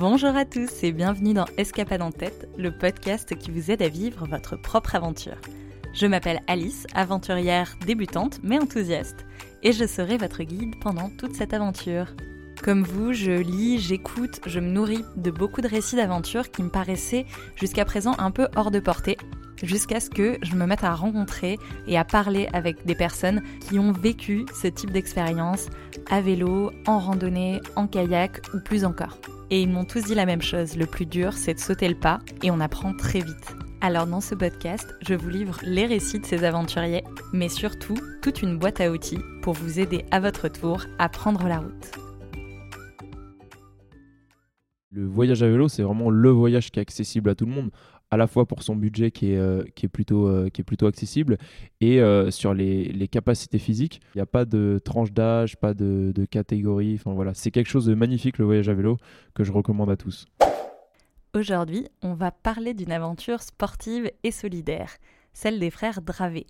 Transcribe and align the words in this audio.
Bonjour 0.00 0.34
à 0.34 0.46
tous 0.46 0.82
et 0.82 0.92
bienvenue 0.92 1.34
dans 1.34 1.44
Escapade 1.58 2.00
en 2.00 2.10
tête, 2.10 2.48
le 2.56 2.70
podcast 2.70 3.36
qui 3.36 3.50
vous 3.50 3.70
aide 3.70 3.82
à 3.82 3.90
vivre 3.90 4.26
votre 4.26 4.56
propre 4.56 4.94
aventure. 4.94 5.36
Je 5.92 6.06
m'appelle 6.06 6.40
Alice, 6.46 6.86
aventurière 6.94 7.76
débutante 7.84 8.40
mais 8.42 8.58
enthousiaste, 8.58 9.26
et 9.62 9.72
je 9.72 9.84
serai 9.86 10.16
votre 10.16 10.42
guide 10.42 10.74
pendant 10.80 11.10
toute 11.10 11.34
cette 11.34 11.52
aventure. 11.52 12.06
Comme 12.62 12.82
vous, 12.82 13.12
je 13.12 13.42
lis, 13.42 13.78
j'écoute, 13.78 14.40
je 14.46 14.58
me 14.58 14.70
nourris 14.70 15.04
de 15.16 15.30
beaucoup 15.30 15.60
de 15.60 15.68
récits 15.68 15.96
d'aventure 15.96 16.50
qui 16.50 16.62
me 16.62 16.70
paraissaient 16.70 17.26
jusqu'à 17.54 17.84
présent 17.84 18.14
un 18.18 18.30
peu 18.30 18.48
hors 18.56 18.70
de 18.70 18.80
portée, 18.80 19.18
jusqu'à 19.62 20.00
ce 20.00 20.08
que 20.08 20.38
je 20.40 20.56
me 20.56 20.64
mette 20.64 20.82
à 20.82 20.94
rencontrer 20.94 21.58
et 21.86 21.98
à 21.98 22.06
parler 22.06 22.48
avec 22.54 22.86
des 22.86 22.94
personnes 22.94 23.42
qui 23.68 23.78
ont 23.78 23.92
vécu 23.92 24.46
ce 24.62 24.68
type 24.68 24.92
d'expérience 24.92 25.68
à 26.10 26.22
vélo, 26.22 26.70
en 26.86 27.00
randonnée, 27.00 27.60
en 27.76 27.86
kayak 27.86 28.40
ou 28.54 28.60
plus 28.60 28.86
encore. 28.86 29.18
Et 29.52 29.62
ils 29.62 29.68
m'ont 29.68 29.84
tous 29.84 30.04
dit 30.04 30.14
la 30.14 30.26
même 30.26 30.42
chose, 30.42 30.76
le 30.76 30.86
plus 30.86 31.06
dur 31.06 31.32
c'est 31.32 31.54
de 31.54 31.58
sauter 31.58 31.88
le 31.88 31.96
pas 31.96 32.20
et 32.44 32.52
on 32.52 32.60
apprend 32.60 32.94
très 32.94 33.18
vite. 33.18 33.56
Alors 33.80 34.06
dans 34.06 34.20
ce 34.20 34.36
podcast, 34.36 34.86
je 35.00 35.14
vous 35.14 35.28
livre 35.28 35.58
les 35.64 35.86
récits 35.86 36.20
de 36.20 36.26
ces 36.26 36.44
aventuriers, 36.44 37.02
mais 37.32 37.48
surtout 37.48 37.96
toute 38.22 38.42
une 38.42 38.58
boîte 38.58 38.80
à 38.80 38.92
outils 38.92 39.18
pour 39.42 39.54
vous 39.54 39.80
aider 39.80 40.04
à 40.12 40.20
votre 40.20 40.48
tour 40.48 40.84
à 40.98 41.08
prendre 41.08 41.48
la 41.48 41.58
route. 41.58 41.90
Le 44.92 45.06
voyage 45.06 45.42
à 45.42 45.48
vélo, 45.48 45.68
c'est 45.68 45.82
vraiment 45.82 46.10
le 46.10 46.30
voyage 46.30 46.70
qui 46.70 46.78
est 46.78 46.82
accessible 46.82 47.30
à 47.30 47.34
tout 47.34 47.46
le 47.46 47.52
monde, 47.52 47.70
à 48.10 48.16
la 48.16 48.26
fois 48.26 48.46
pour 48.46 48.62
son 48.62 48.74
budget 48.74 49.10
qui 49.10 49.32
est, 49.32 49.36
euh, 49.36 49.62
qui 49.74 49.86
est, 49.86 49.88
plutôt, 49.88 50.26
euh, 50.26 50.48
qui 50.48 50.60
est 50.60 50.64
plutôt 50.64 50.86
accessible 50.86 51.38
et 51.80 52.00
euh, 52.00 52.30
sur 52.30 52.54
les, 52.54 52.84
les, 52.84 53.08
capacités 53.08 53.58
physiques. 53.58 54.00
Il 54.14 54.18
n'y 54.18 54.22
a 54.22 54.26
pas 54.26 54.44
de 54.44 54.80
tranche 54.84 55.12
d'âge, 55.12 55.56
pas 55.56 55.74
de, 55.74 56.12
de 56.14 56.24
catégorie. 56.24 56.94
Enfin 56.94 57.12
voilà, 57.12 57.34
c'est 57.34 57.50
quelque 57.50 57.68
chose 57.68 57.86
de 57.86 57.94
magnifique 57.94 58.38
le 58.38 58.44
voyage 58.44 58.68
à 58.68 58.74
vélo 58.74 58.98
que 59.34 59.44
je 59.44 59.52
recommande 59.52 59.90
à 59.90 59.96
tous. 59.96 60.26
Aujourd'hui, 61.34 61.86
on 62.02 62.14
va 62.14 62.32
parler 62.32 62.74
d'une 62.74 62.90
aventure 62.90 63.42
sportive 63.42 64.10
et 64.24 64.32
solidaire, 64.32 64.96
celle 65.32 65.60
des 65.60 65.70
frères 65.70 66.02
Dravé. 66.02 66.46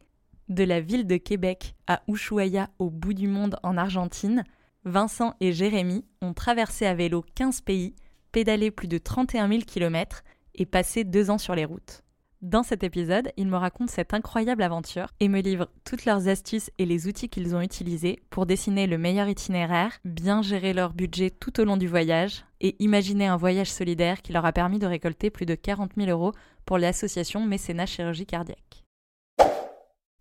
De 0.48 0.64
la 0.64 0.80
ville 0.80 1.06
de 1.06 1.18
Québec 1.18 1.74
à 1.86 2.02
Ushuaia 2.08 2.70
au 2.78 2.90
bout 2.90 3.12
du 3.12 3.28
monde 3.28 3.56
en 3.62 3.76
Argentine, 3.76 4.42
Vincent 4.84 5.34
et 5.40 5.52
Jérémy 5.52 6.04
ont 6.22 6.32
traversé 6.32 6.86
à 6.86 6.94
vélo 6.94 7.22
15 7.34 7.60
pays 7.60 7.94
pédalé 8.32 8.70
plus 8.70 8.88
de 8.88 8.96
31 8.96 9.48
000 9.48 9.60
km 9.66 10.22
et 10.54 10.66
passé 10.66 11.04
deux 11.04 11.30
ans 11.30 11.38
sur 11.38 11.54
les 11.54 11.64
routes. 11.64 12.02
Dans 12.42 12.62
cet 12.62 12.84
épisode, 12.84 13.32
ils 13.36 13.48
me 13.48 13.58
racontent 13.58 13.92
cette 13.92 14.14
incroyable 14.14 14.62
aventure 14.62 15.08
et 15.20 15.28
me 15.28 15.40
livrent 15.40 15.68
toutes 15.84 16.06
leurs 16.06 16.26
astuces 16.26 16.70
et 16.78 16.86
les 16.86 17.06
outils 17.06 17.28
qu'ils 17.28 17.54
ont 17.54 17.60
utilisés 17.60 18.22
pour 18.30 18.46
dessiner 18.46 18.86
le 18.86 18.96
meilleur 18.96 19.28
itinéraire, 19.28 19.98
bien 20.06 20.40
gérer 20.40 20.72
leur 20.72 20.94
budget 20.94 21.28
tout 21.28 21.60
au 21.60 21.64
long 21.64 21.76
du 21.76 21.86
voyage 21.86 22.46
et 22.62 22.82
imaginer 22.82 23.26
un 23.26 23.36
voyage 23.36 23.70
solidaire 23.70 24.22
qui 24.22 24.32
leur 24.32 24.46
a 24.46 24.52
permis 24.52 24.78
de 24.78 24.86
récolter 24.86 25.28
plus 25.28 25.44
de 25.44 25.54
40 25.54 25.92
000 25.98 26.08
euros 26.08 26.32
pour 26.64 26.78
l'association 26.78 27.44
Mécénat 27.44 27.84
Chirurgie 27.84 28.24
Cardiaque. 28.24 28.86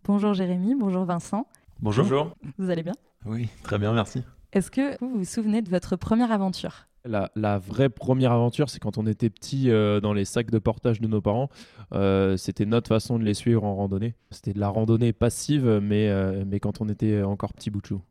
Bonjour 0.04 0.34
Jérémy, 0.34 0.76
bonjour 0.76 1.06
Vincent. 1.06 1.48
Bonjour. 1.80 2.36
Vous 2.58 2.70
allez 2.70 2.84
bien? 2.84 2.96
Oui, 3.26 3.48
très 3.64 3.78
bien, 3.78 3.94
merci. 3.94 4.24
Est-ce 4.52 4.72
que 4.72 4.98
vous 5.00 5.20
vous 5.20 5.24
souvenez 5.24 5.62
de 5.62 5.70
votre 5.70 5.96
première 5.96 6.34
aventure? 6.34 6.89
La, 7.06 7.58
vraie 7.58 7.90
première 7.90 8.32
aventure, 8.32 8.70
c'est 8.70 8.80
quand 8.80 8.98
on 8.98 9.08
était 9.08 9.30
petit 9.30 9.70
euh, 9.70 10.00
dans 10.00 10.14
les 10.14 10.26
sacs 10.26 10.52
de 10.52 10.60
portage 10.60 11.02
de 11.02 11.08
nos 11.08 11.22
parents. 11.22 11.50
Euh, 11.94 12.38
c'était 12.38 12.66
notre 12.66 12.88
façon 12.88 13.20
de 13.20 13.24
les 13.24 13.34
suivre 13.34 13.64
en 13.64 13.76
randonnée. 13.76 14.16
C'était 14.32 14.54
de 14.54 14.60
la 14.60 14.70
randonnée 14.70 15.14
passive, 15.14 15.80
mais, 15.82 16.10
euh, 16.10 16.44
mais 16.46 16.60
quand 16.60 16.82
on 16.82 16.90
était 16.90 17.24
encore 17.24 17.54
petit 17.54 17.70
bout 17.70 17.82
de 17.82 17.88
chou. 17.88 18.02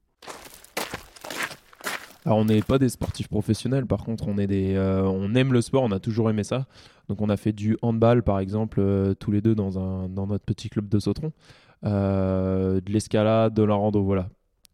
Alors 2.25 2.39
on 2.39 2.45
n'est 2.45 2.63
pas 2.63 2.79
des 2.79 2.89
sportifs 2.91 3.29
professionnels, 3.29 3.87
par 3.87 4.05
contre 4.05 4.29
on, 4.29 4.37
est 4.37 4.47
des, 4.47 4.77
on 4.77 5.35
aime 5.35 5.53
le 5.53 5.63
sport, 5.63 5.83
on 5.85 5.93
a 5.93 6.01
toujours 6.01 6.29
aimé 6.29 6.45
ça. 6.45 6.67
Donc 7.09 7.23
on 7.23 7.31
a 7.31 7.39
fait 7.39 7.53
du 7.53 7.79
handball 7.81 8.23
par 8.23 8.39
exemple 8.39 9.15
tous 9.19 9.31
les 9.31 9.41
deux 9.41 9.55
dans, 9.55 9.79
un, 9.79 10.11
dans 10.11 10.27
notre 10.27 10.45
petit 10.45 10.69
club 10.69 10.89
de 10.89 10.99
Sautron. 10.99 11.33
de 11.85 12.83
l'escalade, 12.87 13.55
de 13.55 13.63
la 13.63 13.75
rando, 13.75 14.03
voilà. 14.03 14.29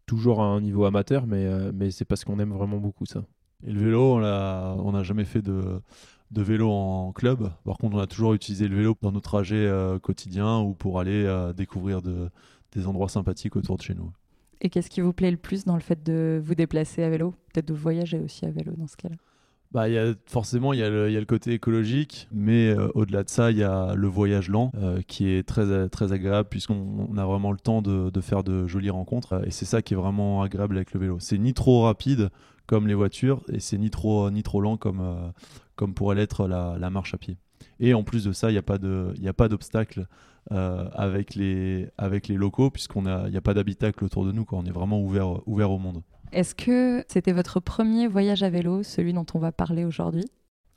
Toujours 0.05 0.41
à 0.41 0.45
un 0.45 0.59
niveau 0.59 0.83
amateur, 0.83 1.27
mais, 1.27 1.47
mais 1.71 1.91
c'est 1.91 2.03
parce 2.03 2.25
qu'on 2.25 2.39
aime 2.39 2.51
vraiment 2.51 2.77
beaucoup 2.77 3.05
ça. 3.05 3.23
Et 3.63 3.71
le 3.71 3.79
vélo, 3.79 4.17
on 4.17 4.91
n'a 4.91 5.03
jamais 5.03 5.25
fait 5.25 5.41
de, 5.41 5.81
de, 6.31 6.41
vélo 6.41 6.69
en 6.69 7.11
club. 7.13 7.49
Par 7.63 7.77
contre, 7.77 7.95
on 7.95 7.99
a 7.99 8.07
toujours 8.07 8.33
utilisé 8.33 8.67
le 8.67 8.75
vélo 8.75 8.95
dans 9.01 9.11
nos 9.11 9.21
trajets 9.21 9.55
euh, 9.55 9.99
quotidiens 9.99 10.59
ou 10.59 10.73
pour 10.73 10.99
aller 10.99 11.23
euh, 11.25 11.53
découvrir 11.53 12.01
de, 12.01 12.29
des 12.73 12.87
endroits 12.87 13.09
sympathiques 13.09 13.55
autour 13.55 13.77
de 13.77 13.81
chez 13.81 13.95
nous. 13.95 14.11
Et 14.61 14.69
qu'est-ce 14.69 14.89
qui 14.89 15.01
vous 15.01 15.13
plaît 15.13 15.31
le 15.31 15.37
plus 15.37 15.65
dans 15.65 15.75
le 15.75 15.81
fait 15.81 16.03
de 16.03 16.41
vous 16.43 16.55
déplacer 16.55 17.03
à 17.03 17.09
vélo 17.09 17.33
Peut-être 17.53 17.67
de 17.67 17.73
voyager 17.73 18.19
aussi 18.19 18.45
à 18.45 18.51
vélo 18.51 18.73
dans 18.77 18.87
ce 18.87 18.97
cas-là? 18.97 19.15
Bah, 19.71 19.89
y 19.89 19.97
a, 19.97 20.13
forcément, 20.27 20.71
il 20.71 20.77
y, 20.77 20.81
y, 20.81 20.83
a 20.85 20.89
le 21.19 21.25
côté 21.25 21.51
écologique, 21.51 22.29
mais 22.31 22.69
euh, 22.69 22.87
au-delà 22.93 23.23
de 23.23 23.29
ça, 23.29 23.51
il 23.51 23.57
y 23.57 23.63
a 23.63 23.93
le 23.93 24.07
voyage 24.07 24.47
lent 24.47 24.71
qui 25.07 25.29
est 25.29 25.45
très, 25.45 25.89
très 25.89 26.13
agréable 26.13 26.47
puisqu'on 26.49 27.17
a 27.17 27.25
vraiment 27.25 27.51
le 27.51 27.57
temps 27.57 27.81
de, 27.81 28.09
de, 28.09 28.21
faire 28.21 28.43
de 28.43 28.67
jolies 28.67 28.89
rencontres. 28.89 29.45
et 29.45 29.51
c'est 29.51 29.65
ça 29.65 29.81
qui 29.81 29.93
est 29.93 29.97
vraiment 29.97 30.43
agréable 30.43 30.77
avec 30.77 30.93
le 30.93 30.99
vélo. 30.99 31.17
C'est 31.19 31.37
ni 31.37 31.53
trop 31.53 31.83
rapide 31.83 32.29
comme 32.67 32.87
les 32.87 32.93
voitures 32.93 33.43
et 33.51 33.59
c'est 33.59 33.77
ni 33.77 33.89
trop, 33.89 34.29
ni 34.31 34.43
trop 34.43 34.61
lent 34.61 34.77
comme, 34.77 35.01
euh, 35.01 35.29
comme 35.75 35.93
pourrait 35.93 36.15
l'être 36.15 36.47
la, 36.47 36.77
la, 36.79 36.89
marche 36.89 37.13
à 37.13 37.17
pied. 37.17 37.37
Et 37.79 37.93
en 37.93 38.03
plus 38.03 38.23
de 38.23 38.31
ça, 38.31 38.49
il 38.49 38.53
n'y 38.53 39.27
a 39.27 39.33
pas 39.33 39.47
d'obstacle 39.47 40.07
euh, 40.51 40.87
avec, 40.93 41.35
les, 41.35 41.89
avec 41.97 42.27
les 42.27 42.35
locaux 42.35 42.69
puisqu'il 42.69 43.01
n'y 43.03 43.09
a, 43.09 43.29
a 43.33 43.41
pas 43.41 43.53
d'habitacle 43.53 44.03
autour 44.03 44.25
de 44.25 44.31
nous. 44.31 44.45
Quoi. 44.45 44.59
On 44.59 44.65
est 44.65 44.71
vraiment 44.71 45.01
ouvert, 45.01 45.47
ouvert 45.47 45.71
au 45.71 45.79
monde. 45.79 46.01
Est-ce 46.31 46.55
que 46.55 47.03
c'était 47.07 47.31
votre 47.31 47.59
premier 47.59 48.07
voyage 48.07 48.43
à 48.43 48.49
vélo, 48.49 48.83
celui 48.83 49.13
dont 49.13 49.25
on 49.33 49.39
va 49.39 49.51
parler 49.51 49.85
aujourd'hui? 49.85 50.25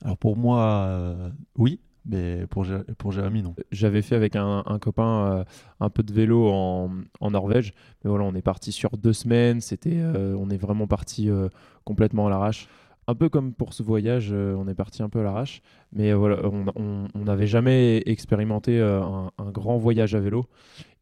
Alors 0.05 0.17
pour 0.17 0.37
moi, 0.37 0.87
euh, 0.89 1.31
oui. 1.57 1.81
Mais 2.09 2.47
pour, 2.49 2.67
pour 2.97 3.13
Jérémy, 3.13 3.43
non. 3.43 3.55
J'avais 3.71 4.01
fait 4.01 4.17
avec 4.17 4.35
un, 4.35 4.63
copain 4.81 5.31
euh, 5.33 5.45
un 5.79 5.91
peu 5.91 6.03
de 6.03 6.13
vélo 6.13 6.49
en, 6.49 6.91
en, 7.21 7.31
Norvège. 7.31 7.75
Mais 8.03 8.11
voilà, 8.11 8.25
on 8.25 8.35
est 8.35 8.43
parti 8.43 8.73
sur 8.73 8.97
deux 8.97 9.13
semaines. 9.13 9.61
C'était, 9.61 9.99
euh, 9.99 10.35
on 10.39 10.49
est 10.49 10.57
vraiment 10.57 10.87
parti 10.87 11.29
euh, 11.29 11.49
complètement 11.85 12.27
à 12.27 12.31
l'arrache. 12.31 12.67
Un 13.07 13.15
peu 13.15 13.29
comme 13.29 13.53
pour 13.55 13.73
ce 13.73 13.83
voyage, 13.83 14.33
on 14.33 14.69
est 14.69 14.75
parti 14.75 15.03
un 15.03 15.09
peu 15.09 15.21
à 15.21 15.23
l'arrache. 15.23 15.63
Mais 15.93 16.13
voilà, 16.13 16.43
on 16.77 17.09
n'avait 17.15 17.47
jamais 17.47 18.03
expérimenté 18.05 18.79
un, 18.81 19.31
un, 19.39 19.51
grand 19.51 19.79
voyage 19.79 20.15
à 20.15 20.21
vélo. 20.21 20.45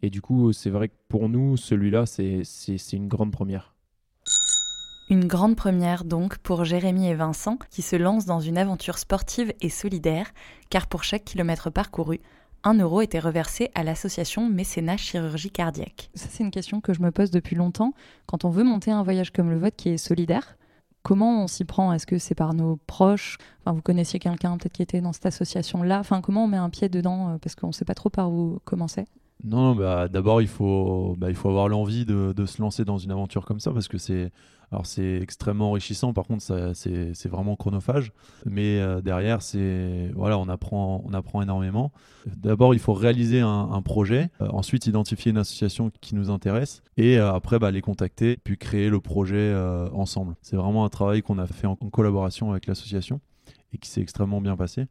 Et 0.02 0.10
du 0.10 0.20
coup, 0.20 0.52
c'est 0.52 0.70
vrai 0.70 0.88
que 0.88 0.94
pour 1.08 1.28
nous, 1.28 1.56
celui-là, 1.56 2.06
c'est 2.06 2.92
une 2.92 3.08
grande 3.08 3.32
première. 3.32 3.75
Une 5.08 5.26
grande 5.26 5.54
première 5.54 6.04
donc 6.04 6.38
pour 6.38 6.64
Jérémy 6.64 7.06
et 7.06 7.14
Vincent 7.14 7.58
qui 7.70 7.82
se 7.82 7.94
lancent 7.94 8.26
dans 8.26 8.40
une 8.40 8.58
aventure 8.58 8.98
sportive 8.98 9.54
et 9.60 9.68
solidaire, 9.68 10.26
car 10.68 10.88
pour 10.88 11.04
chaque 11.04 11.24
kilomètre 11.24 11.70
parcouru, 11.70 12.18
un 12.64 12.74
euro 12.74 13.00
était 13.02 13.20
reversé 13.20 13.70
à 13.76 13.84
l'association 13.84 14.48
Mécénat 14.48 14.96
Chirurgie 14.96 15.52
Cardiaque. 15.52 16.10
Ça 16.16 16.26
c'est 16.28 16.42
une 16.42 16.50
question 16.50 16.80
que 16.80 16.92
je 16.92 17.02
me 17.02 17.12
pose 17.12 17.30
depuis 17.30 17.54
longtemps. 17.54 17.92
Quand 18.26 18.44
on 18.44 18.50
veut 18.50 18.64
monter 18.64 18.90
un 18.90 19.04
voyage 19.04 19.30
comme 19.30 19.48
le 19.48 19.60
vôtre 19.60 19.76
qui 19.76 19.90
est 19.90 19.96
solidaire, 19.96 20.56
comment 21.04 21.44
on 21.44 21.46
s'y 21.46 21.64
prend? 21.64 21.92
Est-ce 21.92 22.08
que 22.08 22.18
c'est 22.18 22.34
par 22.34 22.52
nos 22.52 22.80
proches? 22.88 23.38
Vous 23.64 23.82
connaissiez 23.82 24.18
quelqu'un 24.18 24.58
peut-être 24.58 24.72
qui 24.72 24.82
était 24.82 25.00
dans 25.00 25.12
cette 25.12 25.26
association-là 25.26 26.00
enfin, 26.00 26.20
Comment 26.20 26.46
on 26.46 26.48
met 26.48 26.56
un 26.56 26.70
pied 26.70 26.88
dedans 26.88 27.28
euh, 27.28 27.38
Parce 27.38 27.54
qu'on 27.54 27.68
ne 27.68 27.72
sait 27.72 27.84
pas 27.84 27.94
trop 27.94 28.10
par 28.10 28.32
où 28.32 28.58
commencer? 28.64 29.04
Non, 29.44 29.74
bah, 29.74 30.08
d'abord 30.08 30.40
il 30.40 30.48
faut, 30.48 31.14
bah, 31.18 31.28
il 31.28 31.36
faut 31.36 31.48
avoir 31.48 31.68
l'envie 31.68 32.04
de, 32.04 32.34
se 32.46 32.60
lancer 32.60 32.84
dans 32.84 32.98
une 32.98 33.10
aventure 33.10 33.44
comme 33.44 33.60
ça 33.60 33.72
parce 33.72 33.88
que 33.88 33.98
c'est 33.98 34.32
c'est 34.82 35.20
extrêmement 35.22 35.70
enrichissant, 35.70 36.12
par 36.12 36.26
contre 36.26 36.42
c'est 36.74 37.28
vraiment 37.28 37.56
chronophage, 37.56 38.12
mais 38.44 38.80
euh, 38.80 39.00
derrière 39.00 39.38
voilà 40.14 40.38
on 40.38 40.48
apprend 40.48 41.02
on 41.06 41.12
apprend 41.12 41.40
énormément. 41.40 41.92
D'abord 42.36 42.74
il 42.74 42.80
faut 42.80 42.92
réaliser 42.92 43.40
un, 43.40 43.82
projet, 43.82 44.28
euh, 44.40 44.48
ensuite 44.48 44.86
identifier 44.86 45.30
une 45.30 45.38
association 45.38 45.92
qui 46.00 46.14
nous 46.14 46.30
intéresse 46.30 46.82
et 46.96 47.18
euh, 47.18 47.32
après 47.32 47.58
bah, 47.58 47.70
les 47.70 47.80
contacter 47.80 48.38
puis 48.42 48.58
créer 48.58 48.88
le 48.88 49.00
projet 49.00 49.54
ensemble. 49.92 50.34
C'est 50.42 50.56
vraiment 50.56 50.84
un 50.84 50.88
travail 50.88 51.22
qu'on 51.22 51.38
a 51.38 51.46
fait 51.46 51.66
en 51.66 51.76
collaboration 51.76 52.50
avec 52.50 52.66
l'association 52.66 53.20
et 53.72 53.78
qui 53.78 53.88
s'est 53.88 54.00
extrêmement 54.00 54.40
bien 54.40 54.56
passé. 54.56 54.86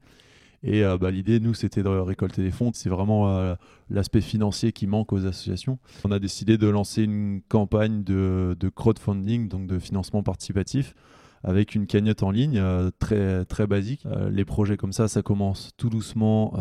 Et 0.66 0.84
euh, 0.84 0.98
bah, 0.98 1.12
l'idée, 1.12 1.40
nous, 1.40 1.54
c'était 1.54 1.84
de 1.84 1.90
récolter 1.90 2.42
des 2.42 2.50
fonds. 2.50 2.72
C'est 2.74 2.90
vraiment 2.90 3.30
euh, 3.30 3.54
l'aspect 3.92 4.20
financier 4.20 4.72
qui 4.72 4.88
manque 4.88 5.14
aux 5.14 5.26
associations. 5.28 5.78
On 6.04 6.12
a 6.12 6.18
décidé 6.18 6.58
de 6.58 6.68
lancer 6.68 7.04
une 7.04 7.42
campagne 7.48 8.04
de, 8.04 8.58
crowdfunding, 8.74 9.48
donc 9.48 9.68
de 9.68 9.78
financement 9.78 10.24
participatif, 10.24 10.96
avec 11.44 11.76
une 11.76 11.86
cagnotte 11.86 12.24
en 12.24 12.32
ligne 12.32 12.58
euh, 12.58 12.90
très, 12.98 13.46
très 13.46 13.68
basique. 13.68 14.08
les 14.32 14.44
projets 14.44 14.76
comme 14.76 14.92
ça, 14.92 15.08
ça 15.08 15.22
commence 15.22 15.70
tout 15.78 15.90
doucement 15.90 16.56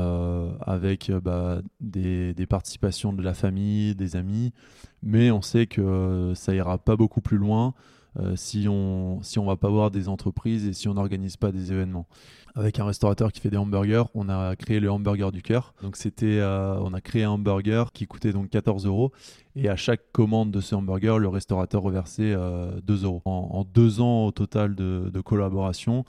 avec 0.60 1.10
bah, 1.10 1.62
des, 1.80 2.34
des, 2.34 2.46
participations 2.46 3.14
de 3.14 3.22
la 3.22 3.32
famille, 3.32 3.94
des 3.94 4.16
amis, 4.16 4.52
mais 5.02 5.30
on 5.30 5.40
sait 5.40 5.66
que 5.66 6.32
ça 6.34 6.54
ira 6.54 6.76
pas 6.76 6.96
beaucoup 6.96 7.22
plus 7.22 7.38
loin 7.38 7.72
si 8.36 8.66
on 8.68 9.22
si 9.22 9.38
on 9.38 9.44
va 9.44 9.56
pas 9.56 9.68
voir 9.68 9.90
des 9.90 10.08
entreprises 10.08 10.66
et 10.66 10.72
si 10.72 10.88
on 10.88 10.94
n'organise 10.94 11.36
pas 11.36 11.52
des 11.52 11.72
événements 11.72 12.06
avec 12.54 12.78
un 12.78 12.84
restaurateur 12.84 13.32
qui 13.32 13.40
fait 13.40 13.50
des 13.50 13.56
hamburgers. 13.56 14.04
On 14.14 14.28
a 14.28 14.54
créé 14.56 14.80
le 14.80 14.90
hamburger 14.90 15.32
du 15.32 15.42
cœur. 15.42 15.74
Donc 15.82 15.96
c'était, 15.96 16.38
euh, 16.38 16.78
on 16.80 16.94
a 16.94 17.00
créé 17.00 17.24
un 17.24 17.30
hamburger 17.30 17.92
qui 17.92 18.06
coûtait 18.06 18.32
donc 18.32 18.50
14 18.50 18.86
euros. 18.86 19.12
Et 19.56 19.68
à 19.68 19.76
chaque 19.76 20.12
commande 20.12 20.50
de 20.50 20.60
ce 20.60 20.74
hamburger, 20.74 21.18
le 21.18 21.28
restaurateur 21.28 21.82
reversait 21.82 22.32
2 22.32 22.36
euh, 22.36 22.80
euros. 23.02 23.22
En, 23.24 23.64
deux 23.64 24.00
ans 24.00 24.26
au 24.26 24.30
total 24.30 24.74
de, 24.74 25.20
collaboration, 25.20 26.04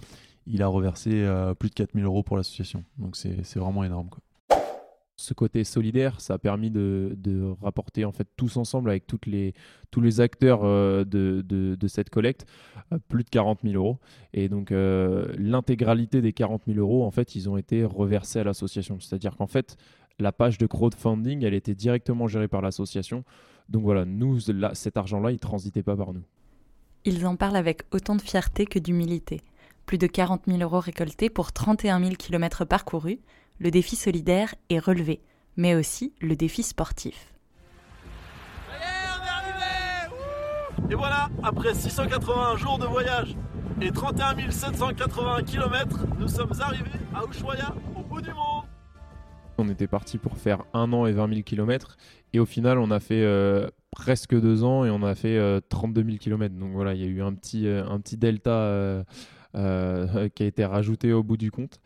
il 0.46 0.62
a 0.62 0.68
reversé 0.68 1.28
plus 1.58 1.70
de 1.70 1.76
4000 1.76 2.06
euros 2.06 2.24
pour 2.24 2.38
l'association. 2.38 2.84
Donc 2.98 3.16
c'est 3.16 3.56
vraiment 3.56 3.84
énorme. 3.84 4.10
Quoi 4.10 4.20
ce 5.18 5.34
côté 5.34 5.64
solidaire, 5.64 6.20
ça 6.20 6.36
a 6.36 6.38
permis 6.38 6.70
de, 6.70 7.56
rapporter 7.62 8.06
en 8.06 8.12
fait 8.12 8.28
tous 8.36 8.58
ensemble 8.58 8.90
avec 8.90 9.06
les, 9.26 9.54
tous 9.92 10.02
les 10.02 10.20
acteurs 10.20 10.64
euh, 10.64 11.04
de, 11.06 11.42
de, 11.42 11.88
cette 11.88 12.10
collecte 12.10 12.46
euh, 12.92 13.00
plus 13.08 13.24
de 13.24 13.30
40 13.30 13.60
000 13.64 13.76
euros. 13.76 14.00
Et 14.34 14.50
donc 14.50 14.72
euh, 14.72 15.34
l'intégralité 15.38 16.22
des 16.22 16.34
40 16.34 16.64
000 16.68 16.80
euros, 16.80 17.06
en 17.06 17.12
fait, 17.12 17.36
ils 17.36 17.50
ont 17.50 17.58
été 17.58 17.86
reversés 17.86 18.40
à 18.40 18.44
l'association. 18.44 19.00
C'est-à-dire 19.00 19.38
qu'en 19.38 19.48
fait, 19.48 19.78
la 20.20 20.32
page 20.32 20.58
de 20.58 20.66
crowdfunding, 20.66 21.44
elle 21.44 21.54
était 21.54 21.76
directement 21.76 22.28
gérée 22.28 22.48
par 22.48 22.62
l'association. 22.62 23.24
Donc 23.70 23.84
voilà, 23.84 24.06
nous, 24.06 24.40
cet 24.74 24.98
argent-là, 24.98 25.32
il 25.32 25.40
transitait 25.40 25.84
pas 25.84 25.96
par 25.96 26.14
nous. 26.14 26.24
Ils 27.06 27.26
en 27.26 27.36
parlent 27.36 27.56
avec 27.56 27.84
autant 27.92 28.16
de 28.16 28.22
fierté 28.22 28.66
que 28.66 28.80
d'humilité. 28.80 29.42
Plus 29.86 29.98
de 29.98 30.08
40 30.08 30.44
000 30.48 30.60
euros 30.60 30.80
récoltés 30.80 31.30
pour 31.30 31.52
31 31.52 32.00
000 32.00 32.16
km 32.16 32.66
parcourus 32.66 33.20
le 33.60 33.72
défi 33.72 33.96
solidaire 33.96 34.54
est 34.70 34.80
relevé, 34.80 35.22
mais 35.58 35.76
aussi 35.76 36.14
le 36.22 36.36
défi 36.36 36.64
sportif. 36.64 37.34
Et 40.90 40.96
voilà, 40.96 41.30
après 41.42 41.74
681 41.74 42.58
jours 42.58 42.78
de 42.78 42.86
voyage 42.86 43.36
et 43.82 43.92
31 43.92 44.52
780 44.52 45.44
km, 45.44 46.06
nous 46.20 46.28
sommes 46.28 46.52
arrivés 46.60 47.00
à 47.14 47.24
Ushuaia, 47.28 47.74
au 47.96 48.02
bout 48.02 48.22
du 48.22 48.30
monde. 48.30 48.66
On 49.58 49.68
était 49.70 49.88
parti 49.88 50.18
pour 50.18 50.38
faire 50.38 50.64
un 50.74 50.92
an 50.94 51.06
et 51.06 51.14
20 51.14 51.30
000 51.30 51.42
km 51.42 51.98
et 52.34 52.40
au 52.40 52.46
final 52.46 52.78
on 52.78 52.92
a 52.92 53.00
fait 53.00 53.24
euh, 53.24 53.70
presque 53.90 54.40
deux 54.40 54.64
ans 54.64 54.86
et 54.86 54.90
on 54.92 55.02
a 55.02 55.16
fait 55.16 55.40
32 55.70 56.04
000 56.04 56.18
km. 56.18 56.54
Donc 56.56 56.74
voilà, 56.74 56.94
il 56.94 57.02
y 57.02 57.06
a 57.06 57.08
eu 57.08 57.22
un 57.22 57.34
petit, 57.34 57.68
euh, 57.68 57.84
un 57.88 58.00
petit 58.00 58.18
delta 58.18 58.52
euh, 58.52 59.04
qui 60.36 60.44
a 60.44 60.46
été 60.46 60.66
rajouté 60.66 61.14
au 61.14 61.24
bout 61.24 61.38
du 61.38 61.52
compte. 61.52 61.80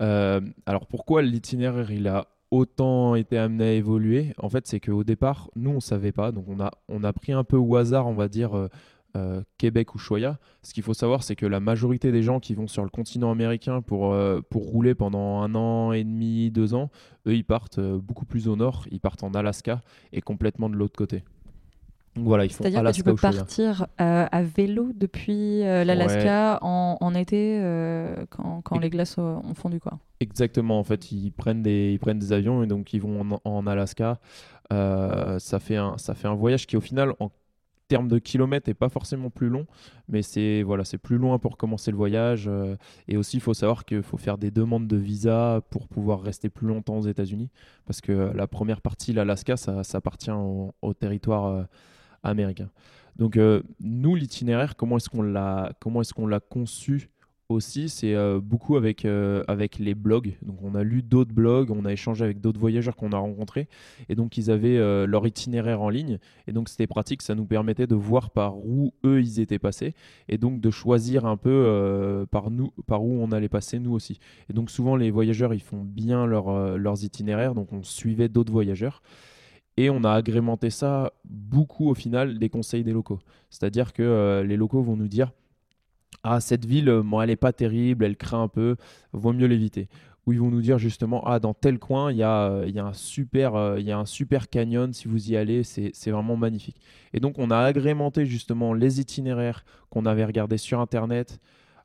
Euh, 0.00 0.40
alors 0.66 0.86
pourquoi 0.86 1.22
l'itinéraire 1.22 1.90
il 1.90 2.08
a 2.08 2.28
autant 2.50 3.14
été 3.14 3.38
amené 3.38 3.64
à 3.64 3.72
évoluer? 3.72 4.32
En 4.38 4.48
fait, 4.48 4.66
c'est 4.66 4.80
qu'au 4.80 5.04
départ, 5.04 5.50
nous 5.56 5.70
on 5.70 5.80
savait 5.80 6.12
pas, 6.12 6.32
donc 6.32 6.46
on 6.48 6.60
a 6.60 6.70
on 6.88 7.04
a 7.04 7.12
pris 7.12 7.32
un 7.32 7.44
peu 7.44 7.56
au 7.56 7.76
hasard, 7.76 8.06
on 8.06 8.14
va 8.14 8.28
dire. 8.28 8.56
Euh, 8.56 8.68
euh, 9.16 9.42
Québec 9.56 9.94
ou 9.94 9.98
Choya. 9.98 10.38
Ce 10.62 10.74
qu'il 10.74 10.82
faut 10.82 10.92
savoir, 10.92 11.22
c'est 11.22 11.34
que 11.34 11.46
la 11.46 11.60
majorité 11.60 12.12
des 12.12 12.22
gens 12.22 12.40
qui 12.40 12.54
vont 12.54 12.68
sur 12.68 12.84
le 12.84 12.90
continent 12.90 13.32
américain 13.32 13.80
pour, 13.80 14.14
pour 14.50 14.64
rouler 14.64 14.94
pendant 14.94 15.40
un 15.40 15.54
an 15.54 15.92
et 15.92 16.04
demi, 16.04 16.50
deux 16.50 16.74
ans, 16.74 16.90
eux, 17.26 17.34
ils 17.34 17.42
partent 17.42 17.80
beaucoup 17.80 18.26
plus 18.26 18.48
au 18.48 18.54
nord, 18.54 18.84
ils 18.90 19.00
partent 19.00 19.24
en 19.24 19.32
Alaska 19.32 19.80
et 20.12 20.20
complètement 20.20 20.68
de 20.68 20.76
l'autre 20.76 20.96
côté. 20.96 21.24
Voilà, 22.24 22.48
C'est-à-dire 22.48 22.82
que 22.82 22.92
tu 22.92 23.02
peux 23.02 23.14
partir 23.14 23.86
euh, 24.00 24.26
à 24.30 24.42
vélo 24.42 24.90
depuis 24.94 25.62
euh, 25.62 25.84
l'Alaska 25.84 26.58
en, 26.62 27.14
été 27.14 27.58
euh, 27.60 28.24
quand, 28.30 28.78
les 28.78 28.90
glaces 28.90 29.18
ont 29.18 29.54
fondu. 29.54 29.80
Quoi. 29.80 29.98
Exactement, 30.20 30.78
en 30.78 30.84
fait, 30.84 31.12
ils 31.12 31.30
prennent 31.30 31.62
des, 31.62 31.92
ils 31.92 31.98
prennent 31.98 32.18
des 32.18 32.32
avions 32.32 32.62
et 32.62 32.66
donc 32.66 32.92
ils 32.92 33.00
vont 33.00 33.40
en, 33.44 33.66
Alaska. 33.66 34.18
ça, 34.70 35.58
fait 35.60 35.76
un, 35.76 35.98
ça 35.98 36.14
fait 36.14 36.28
un 36.28 36.34
voyage 36.34 36.66
qui, 36.66 36.76
au 36.76 36.80
final, 36.80 37.14
en 37.20 37.30
termes 37.88 38.08
de 38.08 38.18
kilomètres, 38.18 38.68
n'est 38.68 38.74
pas 38.74 38.90
forcément 38.90 39.30
plus 39.30 39.48
long, 39.48 39.66
mais 40.08 40.20
c'est 40.20 40.62
voilà, 40.62 40.84
c'est 40.84 40.98
plus 40.98 41.16
loin 41.16 41.38
pour 41.38 41.56
commencer 41.56 41.90
le 41.90 41.96
voyage. 41.96 42.50
et 43.08 43.16
aussi, 43.16 43.38
il 43.38 43.40
faut 43.40 43.54
savoir 43.54 43.84
qu'il 43.84 44.02
faut 44.02 44.18
faire 44.18 44.38
des 44.38 44.50
demandes 44.50 44.86
de 44.86 44.96
visa 44.96 45.62
pour 45.70 45.88
pouvoir 45.88 46.20
rester 46.20 46.50
plus 46.50 46.66
longtemps 46.66 46.98
aux 46.98 47.06
États-Unis, 47.06 47.50
parce 47.86 48.00
que 48.00 48.32
la 48.34 48.46
première 48.46 48.82
partie, 48.82 49.12
l'Alaska, 49.12 49.56
ça, 49.56 49.84
ça 49.84 49.98
appartient 49.98 50.30
au, 50.30 50.74
au 50.82 50.94
territoire 50.94 51.66
américain. 52.28 52.70
Donc 53.18 53.36
euh, 53.36 53.62
nous, 53.80 54.14
l'itinéraire, 54.14 54.76
comment 54.76 54.96
est-ce 54.96 55.08
qu'on 55.08 55.22
l'a, 55.22 55.72
comment 55.80 56.00
est-ce 56.00 56.14
qu'on 56.14 56.26
l'a 56.26 56.40
conçu 56.40 57.10
aussi, 57.50 57.88
c'est 57.88 58.14
euh, 58.14 58.40
beaucoup 58.42 58.76
avec, 58.76 59.06
euh, 59.06 59.42
avec 59.48 59.78
les 59.78 59.94
blogs. 59.94 60.36
Donc 60.42 60.58
on 60.62 60.74
a 60.74 60.82
lu 60.82 61.02
d'autres 61.02 61.32
blogs, 61.32 61.70
on 61.70 61.86
a 61.86 61.92
échangé 61.92 62.22
avec 62.22 62.42
d'autres 62.42 62.60
voyageurs 62.60 62.94
qu'on 62.94 63.12
a 63.12 63.16
rencontrés, 63.16 63.68
et 64.10 64.14
donc 64.14 64.36
ils 64.36 64.50
avaient 64.50 64.76
leur 65.06 65.26
itinéraire 65.26 65.80
en 65.80 65.88
ligne, 65.88 66.18
et 66.46 66.52
donc 66.52 66.68
c'était 66.68 66.86
pratique, 66.86 67.22
ça 67.22 67.34
nous 67.34 67.46
permettait 67.46 67.86
de 67.86 67.94
voir 67.94 68.28
par 68.30 68.58
où 68.58 68.92
eux 69.02 69.22
ils 69.22 69.40
étaient 69.40 69.58
passés, 69.58 69.94
et 70.28 70.36
donc 70.36 70.60
de 70.60 70.70
choisir 70.70 71.24
un 71.24 71.38
peu 71.38 72.26
par, 72.30 72.50
nous, 72.50 72.70
par 72.86 73.02
où 73.02 73.18
on 73.18 73.32
allait 73.32 73.48
passer 73.48 73.78
nous 73.78 73.94
aussi. 73.94 74.20
Et 74.50 74.52
donc 74.52 74.70
souvent 74.70 74.94
les 74.94 75.10
voyageurs 75.10 75.54
ils 75.54 75.62
font 75.62 75.82
bien 75.82 76.26
leur, 76.26 76.76
leurs 76.76 77.02
itinéraires, 77.02 77.54
donc 77.54 77.72
on 77.72 77.82
suivait 77.82 78.28
d'autres 78.28 78.52
voyageurs. 78.52 79.00
Et 79.78 79.90
on 79.90 80.02
a 80.02 80.10
agrémenté 80.10 80.70
ça 80.70 81.12
beaucoup 81.24 81.88
au 81.88 81.94
final 81.94 82.40
des 82.40 82.48
conseils 82.48 82.82
des 82.82 82.92
locaux. 82.92 83.20
C'est-à-dire 83.48 83.92
que 83.92 84.02
euh, 84.02 84.42
les 84.42 84.56
locaux 84.56 84.82
vont 84.82 84.96
nous 84.96 85.06
dire 85.06 85.30
Ah, 86.24 86.40
cette 86.40 86.64
ville, 86.64 86.88
euh, 86.88 87.20
elle 87.22 87.28
n'est 87.28 87.36
pas 87.36 87.52
terrible, 87.52 88.04
elle 88.04 88.16
craint 88.16 88.42
un 88.42 88.48
peu, 88.48 88.74
vaut 89.12 89.32
mieux 89.32 89.46
l'éviter. 89.46 89.88
Ou 90.26 90.32
ils 90.32 90.40
vont 90.40 90.50
nous 90.50 90.62
dire 90.62 90.78
justement 90.78 91.22
Ah, 91.24 91.38
dans 91.38 91.54
tel 91.54 91.78
coin, 91.78 92.10
il 92.10 92.18
y, 92.18 92.24
a, 92.24 92.50
euh, 92.50 92.68
y, 92.68 92.80
a 92.80 92.86
un 92.86 92.92
super, 92.92 93.78
y 93.78 93.92
a 93.92 93.98
un 94.00 94.04
super 94.04 94.48
canyon, 94.48 94.92
si 94.92 95.06
vous 95.06 95.30
y 95.30 95.36
allez, 95.36 95.62
c'est 95.62 96.10
vraiment 96.10 96.36
magnifique. 96.36 96.80
Et 97.12 97.20
donc, 97.20 97.38
on 97.38 97.52
a 97.52 97.58
agrémenté 97.58 98.26
justement 98.26 98.74
les 98.74 98.98
itinéraires 99.00 99.64
qu'on 99.90 100.06
avait 100.06 100.24
regardés 100.24 100.58
sur 100.58 100.80
Internet 100.80 101.38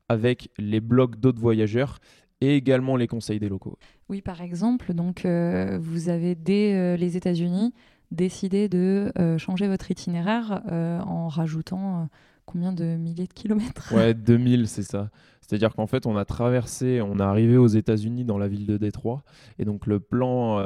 avec 0.08 0.50
les 0.58 0.80
blogs 0.80 1.14
d'autres 1.14 1.40
voyageurs 1.40 2.00
et 2.44 2.56
également 2.56 2.96
les 2.96 3.06
conseils 3.06 3.40
des 3.40 3.48
locaux. 3.48 3.78
Oui, 4.08 4.20
par 4.20 4.42
exemple, 4.42 4.92
donc 4.92 5.24
euh, 5.24 5.78
vous 5.80 6.08
avez 6.08 6.34
dès 6.34 6.74
euh, 6.74 6.96
les 6.96 7.16
États-Unis 7.16 7.72
décidé 8.10 8.68
de 8.68 9.12
euh, 9.18 9.38
changer 9.38 9.66
votre 9.66 9.90
itinéraire 9.90 10.62
en 10.70 11.28
rajoutant 11.28 12.08
combien 12.44 12.72
de 12.72 12.96
milliers 12.96 13.26
de 13.26 13.32
kilomètres? 13.32 13.92
Ouais, 13.94 14.14
2000, 14.14 14.68
c'est 14.68 14.82
ça. 14.82 15.10
C'est-à-dire 15.40 15.74
qu'en 15.74 15.86
fait, 15.86 16.06
on 16.06 16.16
a 16.16 16.24
traversé, 16.24 17.00
on 17.00 17.18
est 17.18 17.22
arrivé 17.22 17.56
aux 17.56 17.66
États-Unis 17.66 18.24
dans 18.24 18.38
la 18.38 18.48
ville 18.48 18.66
de 18.66 18.76
Détroit, 18.76 19.24
et 19.58 19.64
donc 19.64 19.86
le 19.86 20.00
plan 20.00 20.64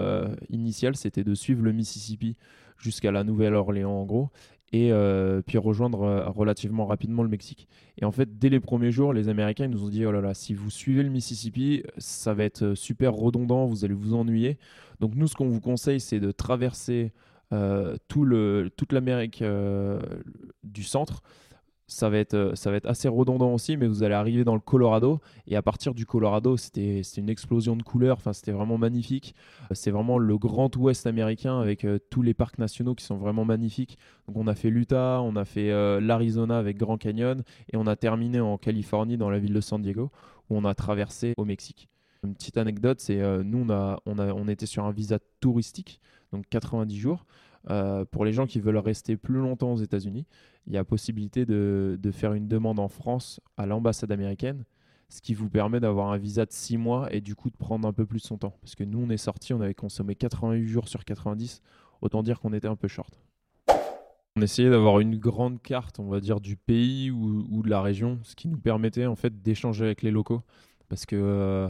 initial, 0.50 0.94
c'était 0.96 1.24
de 1.24 1.34
suivre 1.34 1.62
le 1.62 1.72
Mississippi 1.72 2.36
jusqu'à 2.76 3.10
la 3.10 3.24
Nouvelle-Orléans 3.24 3.90
en 3.90 4.04
gros, 4.04 4.30
et 4.72 4.92
euh, 4.92 5.40
puis 5.46 5.58
rejoindre 5.58 6.02
euh, 6.02 6.28
relativement 6.28 6.86
rapidement 6.86 7.22
le 7.22 7.28
Mexique. 7.28 7.68
Et 7.96 8.04
en 8.04 8.12
fait, 8.12 8.38
dès 8.38 8.48
les 8.48 8.60
premiers 8.60 8.90
jours, 8.90 9.12
les 9.12 9.28
Américains 9.28 9.64
ils 9.64 9.70
nous 9.70 9.84
ont 9.84 9.88
dit 9.88 10.04
oh 10.04 10.12
là 10.12 10.20
là, 10.20 10.34
si 10.34 10.54
vous 10.54 10.70
suivez 10.70 11.02
le 11.02 11.08
Mississippi, 11.08 11.82
ça 11.96 12.34
va 12.34 12.44
être 12.44 12.74
super 12.74 13.14
redondant, 13.14 13.66
vous 13.66 13.84
allez 13.84 13.94
vous 13.94 14.14
ennuyer. 14.14 14.58
Donc 15.00 15.14
nous, 15.14 15.26
ce 15.26 15.34
qu'on 15.34 15.48
vous 15.48 15.60
conseille, 15.60 16.00
c'est 16.00 16.20
de 16.20 16.30
traverser 16.32 17.12
euh, 17.52 17.96
tout 18.08 18.24
le, 18.24 18.70
toute 18.76 18.92
l'Amérique 18.92 19.42
du 20.64 20.82
centre 20.82 21.22
ça 21.88 22.10
va, 22.10 22.18
être, 22.18 22.34
euh, 22.34 22.54
ça 22.54 22.70
va 22.70 22.76
être 22.76 22.86
assez 22.86 23.08
redondant 23.08 23.52
aussi, 23.54 23.78
mais 23.78 23.86
vous 23.86 24.02
allez 24.02 24.14
arriver 24.14 24.44
dans 24.44 24.54
le 24.54 24.60
Colorado. 24.60 25.20
Et 25.46 25.56
à 25.56 25.62
partir 25.62 25.94
du 25.94 26.04
Colorado, 26.04 26.58
c'était 26.58 27.00
une 27.16 27.30
explosion 27.30 27.76
de 27.76 27.82
couleurs. 27.82 28.18
Enfin, 28.18 28.34
c'était 28.34 28.52
vraiment 28.52 28.76
magnifique. 28.76 29.34
Euh, 29.62 29.74
c'est 29.74 29.90
vraiment 29.90 30.18
le 30.18 30.36
grand 30.36 30.74
ouest 30.76 31.06
américain 31.06 31.58
avec 31.58 31.86
euh, 31.86 31.98
tous 32.10 32.20
les 32.20 32.34
parcs 32.34 32.58
nationaux 32.58 32.94
qui 32.94 33.04
sont 33.04 33.16
vraiment 33.16 33.46
magnifiques. 33.46 33.98
Donc, 34.28 34.36
on 34.36 34.46
a 34.46 34.54
fait 34.54 34.68
l'Utah, 34.68 35.22
on 35.22 35.34
a 35.34 35.46
fait 35.46 35.70
l'Arizona 36.00 36.58
avec 36.58 36.76
Grand 36.76 36.98
Canyon. 36.98 37.42
Et 37.72 37.78
on 37.78 37.86
a 37.86 37.96
terminé 37.96 38.38
en 38.38 38.58
Californie, 38.58 39.16
dans 39.16 39.30
la 39.30 39.38
ville 39.38 39.54
de 39.54 39.60
San 39.62 39.80
Diego, 39.80 40.10
où 40.50 40.58
on 40.58 40.64
a 40.66 40.74
traversé 40.74 41.32
au 41.38 41.46
Mexique. 41.46 41.88
Une 42.22 42.34
petite 42.34 42.58
anecdote, 42.58 43.00
c'est 43.00 43.18
nous, 43.44 43.64
on, 43.66 43.70
a, 43.70 44.00
on, 44.04 44.18
a, 44.18 44.32
on 44.34 44.46
était 44.48 44.66
sur 44.66 44.84
un 44.84 44.90
visa 44.90 45.18
touristique, 45.40 46.00
donc 46.32 46.44
90 46.50 46.98
jours. 46.98 47.24
Euh, 47.70 48.04
pour 48.04 48.24
les 48.24 48.32
gens 48.32 48.46
qui 48.46 48.60
veulent 48.60 48.78
rester 48.78 49.16
plus 49.16 49.38
longtemps 49.38 49.72
aux 49.72 49.78
États-Unis, 49.78 50.26
il 50.66 50.72
y 50.72 50.76
a 50.76 50.84
possibilité 50.84 51.46
de, 51.46 51.98
faire 52.12 52.32
une 52.32 52.48
demande 52.48 52.78
en 52.78 52.88
France 52.88 53.40
à 53.56 53.66
l'ambassade 53.66 54.12
américaine, 54.12 54.64
ce 55.08 55.20
qui 55.20 55.34
vous 55.34 55.48
permet 55.48 55.80
d'avoir 55.80 56.12
un 56.12 56.18
visa 56.18 56.44
de 56.44 56.52
6 56.52 56.76
mois 56.76 57.12
et 57.12 57.20
du 57.20 57.34
coup 57.34 57.50
de 57.50 57.56
prendre 57.56 57.86
un 57.86 57.92
peu 57.92 58.06
plus 58.06 58.20
son 58.20 58.38
temps. 58.38 58.54
Parce 58.60 58.74
que 58.74 58.84
nous, 58.84 59.00
on 59.00 59.10
est 59.10 59.16
sorti, 59.16 59.52
on 59.54 59.60
avait 59.60 59.74
consommé 59.74 60.14
88 60.14 60.66
jours 60.66 60.88
sur 60.88 61.04
90, 61.04 61.62
autant 62.02 62.22
dire 62.22 62.40
qu'on 62.40 62.52
était 62.52 62.68
un 62.68 62.76
peu 62.76 62.88
short. 62.88 63.18
On 64.36 64.42
essayait 64.42 64.70
d'avoir 64.70 65.00
une 65.00 65.16
grande 65.16 65.60
carte, 65.60 65.98
on 65.98 66.08
va 66.08 66.20
dire, 66.20 66.40
du 66.40 66.56
pays 66.56 67.10
ou, 67.10 67.62
de 67.62 67.68
la 67.68 67.82
région, 67.82 68.20
ce 68.22 68.36
qui 68.36 68.46
nous 68.48 68.58
permettait 68.58 69.06
en 69.06 69.16
fait 69.16 69.42
d'échanger 69.42 69.84
avec 69.84 70.02
les 70.02 70.12
locaux. 70.12 70.42
Parce 70.88 71.06
que 71.06 71.16
euh, 71.16 71.68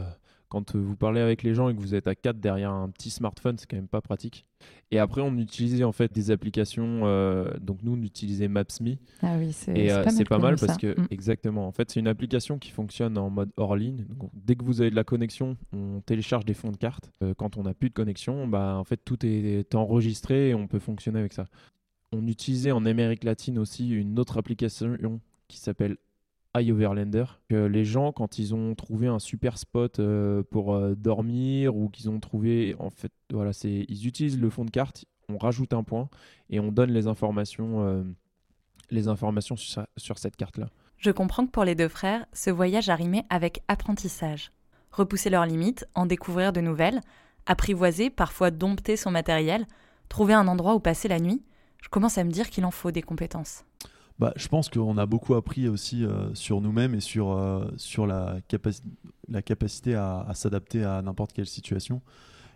quand 0.49 0.75
vous 0.75 0.95
parlez 0.95 1.21
avec 1.21 1.43
les 1.43 1.53
gens 1.53 1.69
et 1.69 1.75
que 1.75 1.79
vous 1.79 1.95
êtes 1.95 2.07
à 2.07 2.15
4 2.15 2.39
derrière 2.39 2.71
un 2.71 2.89
petit 2.89 3.11
smartphone, 3.11 3.57
c'est 3.57 3.69
quand 3.69 3.77
même 3.77 3.87
pas 3.87 4.01
pratique. 4.01 4.45
Et 4.91 4.97
après, 4.97 5.21
on 5.21 5.37
utilisait 5.37 5.83
en 5.83 5.91
fait 5.91 6.11
des 6.11 6.31
applications. 6.31 7.01
Euh, 7.03 7.51
donc 7.61 7.83
nous, 7.83 7.93
on 7.93 8.01
utilisait 8.01 8.47
Maps.me. 8.47 8.95
Ah 9.21 9.35
oui, 9.37 9.53
c'est 9.53 9.91
euh, 9.91 10.03
pas, 10.03 10.11
pas, 10.27 10.39
mal 10.39 10.55
parce 10.55 10.77
que 10.77 10.99
mm. 10.99 11.07
exactement. 11.11 11.67
En 11.67 11.71
fait, 11.71 11.91
c'est 11.91 11.99
une 11.99 12.07
application 12.07 12.57
qui 12.57 12.71
fonctionne 12.71 13.17
en 13.17 13.29
mode 13.29 13.51
hors 13.57 13.75
ligne. 13.75 14.05
Donc, 14.09 14.31
dès 14.33 14.55
que 14.55 14.65
vous 14.65 14.81
avez 14.81 14.89
de 14.89 14.95
la 14.95 15.03
connexion, 15.03 15.55
on 15.71 16.01
télécharge 16.01 16.45
des 16.45 16.55
fonds 16.55 16.71
de 16.71 16.77
carte. 16.77 17.11
Euh, 17.21 17.33
quand 17.35 17.57
on 17.57 17.63
n'a 17.63 17.75
plus 17.75 17.89
de 17.89 17.93
connexion, 17.93 18.47
bah 18.47 18.75
en 18.77 18.83
fait 18.83 18.99
tout 19.05 19.23
est 19.25 19.75
enregistré 19.75 20.49
et 20.49 20.55
on 20.55 20.67
peut 20.67 20.79
fonctionner 20.79 21.19
avec 21.19 21.33
ça. 21.33 21.45
On 22.11 22.25
utilisait 22.27 22.71
en 22.71 22.85
Amérique 22.85 23.23
latine 23.23 23.59
aussi 23.59 23.89
une 23.89 24.17
autre 24.17 24.37
application 24.39 24.97
qui 25.47 25.57
s'appelle 25.57 25.97
iOverlander. 26.57 27.25
Que 27.49 27.65
les 27.65 27.85
gens, 27.85 28.11
quand 28.11 28.39
ils 28.39 28.53
ont 28.55 28.75
trouvé 28.75 29.07
un 29.07 29.19
super 29.19 29.57
spot 29.57 29.99
euh, 29.99 30.43
pour 30.49 30.73
euh, 30.73 30.95
dormir 30.95 31.75
ou 31.75 31.89
qu'ils 31.89 32.09
ont 32.09 32.19
trouvé, 32.19 32.75
en 32.79 32.89
fait, 32.89 33.11
voilà, 33.31 33.53
c'est, 33.53 33.85
ils 33.87 34.07
utilisent 34.07 34.39
le 34.39 34.49
fond 34.49 34.65
de 34.65 34.71
carte, 34.71 35.05
on 35.29 35.37
rajoute 35.37 35.73
un 35.73 35.83
point 35.83 36.09
et 36.49 36.59
on 36.59 36.71
donne 36.71 36.91
les 36.91 37.07
informations, 37.07 37.85
euh, 37.87 38.03
les 38.89 39.07
informations 39.07 39.55
sur, 39.55 39.85
sur 39.97 40.17
cette 40.17 40.35
carte-là. 40.35 40.69
Je 40.97 41.11
comprends 41.11 41.45
que 41.45 41.51
pour 41.51 41.63
les 41.63 41.75
deux 41.75 41.87
frères, 41.87 42.25
ce 42.33 42.49
voyage 42.49 42.89
a 42.89 42.95
rimé 42.95 43.23
avec 43.29 43.61
apprentissage. 43.67 44.51
Repousser 44.91 45.29
leurs 45.29 45.45
limites, 45.45 45.85
en 45.95 46.05
découvrir 46.05 46.51
de 46.51 46.61
nouvelles, 46.61 46.99
apprivoiser, 47.45 48.09
parfois 48.09 48.51
dompter 48.51 48.97
son 48.97 49.11
matériel, 49.11 49.65
trouver 50.09 50.33
un 50.33 50.47
endroit 50.47 50.75
où 50.75 50.79
passer 50.79 51.07
la 51.07 51.19
nuit, 51.19 51.43
je 51.81 51.89
commence 51.89 52.17
à 52.17 52.23
me 52.23 52.31
dire 52.31 52.49
qu'il 52.49 52.65
en 52.65 52.71
faut 52.71 52.91
des 52.91 53.01
compétences. 53.01 53.63
Bah, 54.19 54.33
je 54.35 54.49
pense 54.49 54.67
qu'on 54.67 54.97
a 54.97 55.05
beaucoup 55.05 55.33
appris 55.35 55.69
aussi 55.69 56.03
euh, 56.03 56.33
sur 56.35 56.59
nous-mêmes 56.59 56.93
et 56.93 56.99
sur, 56.99 57.31
euh, 57.31 57.65
sur 57.77 58.05
la, 58.05 58.35
la 59.29 59.41
capacité 59.41 59.95
à, 59.95 60.27
s'adapter 60.33 60.83
à 60.83 61.01
n'importe 61.01 61.31
quelle 61.31 61.45
situation. 61.45 62.01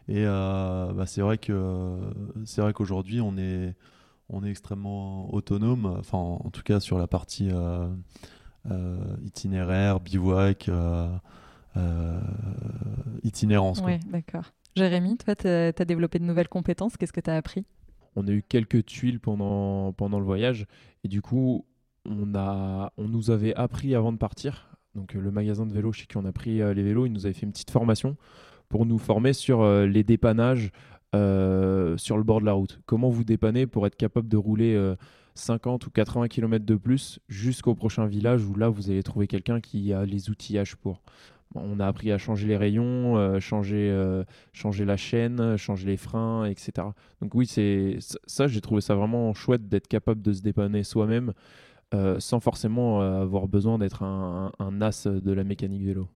Et 0.10 0.25
euh, 0.25 0.91
bah, 0.91 1.05
c'est 1.05 1.22
vrai 1.22 1.38
que 1.38 1.98
c'est 2.43 2.60
vrai 2.62 2.74
qu'aujourd'hui 2.74 3.22
on 3.22 3.38
est 3.38 3.74
on 4.27 4.43
est 4.43 4.50
extrêmement 4.50 5.34
autonome. 5.34 5.86
Enfin, 5.86 6.17
en, 6.17 6.50
tout 6.50 6.63
cas 6.63 6.82
sur 6.82 6.98
la 6.98 7.08
partie 7.08 7.50
itinéraire, 9.24 10.01
bivouac, 10.01 10.70
itinérance. 13.24 13.82
Oui, 13.86 14.00
d'accord. 14.12 14.51
Jérémy, 14.75 15.17
toi, 15.17 15.36
tu 15.36 15.48
as 15.48 15.86
développé 15.86 16.20
de 16.20 16.25
nouvelles 16.25 16.50
compétences. 16.50 16.98
Qu'est-ce 16.98 17.13
que 17.13 17.22
tu 17.22 17.29
as 17.29 17.36
appris? 17.36 17.65
On 18.15 18.27
a 18.27 18.32
eu 18.32 18.43
quelques 18.48 18.86
tuiles 18.86 19.20
pendant, 19.20 19.93
le 20.00 20.25
voyage. 20.25 20.65
Et 21.03 21.08
du 21.08 21.22
coup, 21.22 21.65
on, 22.05 22.25
nous 22.98 23.32
avait 23.32 23.55
appris 23.55 23.96
avant 23.96 24.12
de 24.12 24.17
partir. 24.17 24.70
Donc, 24.96 25.13
le 25.13 25.32
magasin 25.32 25.65
de 25.65 25.74
vélo 25.74 25.91
chez 25.91 26.05
qui 26.05 26.17
on 26.17 26.25
a 26.25 26.32
pris 26.32 26.62
euh, 26.62 26.74
les 26.74 26.84
vélos, 26.84 27.08
il 27.08 27.13
nous 27.13 27.25
avait 27.25 27.34
fait 27.34 27.46
une 27.46 27.51
petite 27.51 27.72
formation 27.72 28.15
pour 28.70 28.86
nous 28.86 29.00
former 29.00 29.34
sur 29.34 29.62
euh, 29.62 29.86
les 29.88 30.03
dépannages 30.03 30.72
euh, 31.15 31.98
sur 31.98 32.17
le 32.17 32.24
bord 32.24 32.41
de 32.41 32.46
la 32.46 32.53
route. 32.53 32.79
Comment 32.86 33.10
vous 33.10 33.24
dépanner 33.24 33.65
pour 33.67 33.88
être 33.88 33.96
capable 33.96 34.27
de 34.27 34.38
rouler 34.38 34.93
50 35.36 35.86
ou 35.88 35.91
80 35.91 36.27
km 36.27 36.65
de 36.65 36.75
plus 36.75 37.20
jusqu'au 37.27 37.75
prochain 37.75 38.05
village 38.05 38.43
où 38.46 38.55
là, 38.55 38.70
vous 38.70 38.89
allez 38.89 39.03
trouver 39.03 39.27
quelqu'un 39.27 39.62
qui 39.62 39.93
a 39.93 40.05
les 40.05 40.29
outillages 40.29 40.75
pour? 40.75 41.01
On 41.55 41.79
a 41.79 41.88
appris 41.88 42.12
à 42.12 42.17
changer 42.17 42.48
les 42.48 42.57
rayons, 42.57 43.17
euh, 43.17 43.39
changer, 43.39 43.89
euh, 43.91 44.24
changer 44.51 44.86
la 44.86 44.98
chaîne, 44.98 45.57
changer 45.57 45.88
les 45.88 45.98
freins, 45.98 46.45
etc. 46.45 46.88
Donc 47.22 47.36
oui, 47.36 47.45
c'est 47.45 47.98
ça, 48.25 48.48
j'ai 48.48 48.62
trouvé 48.62 48.81
ça 48.81 48.95
vraiment 48.95 49.33
chouette 49.33 49.67
d'être 49.67 49.88
capable 49.88 50.22
de 50.22 50.33
se 50.33 50.41
dépanner 50.41 50.83
soi-même 50.83 51.33
euh, 51.93 52.19
sans 52.19 52.39
forcément 52.39 53.01
avoir 53.01 53.48
besoin 53.48 53.77
d'être 53.77 54.03
un, 54.03 54.51
as 54.81 55.07
de 55.07 55.31
la 55.31 55.43
mécanique 55.43 55.83
vélo. 55.83 56.07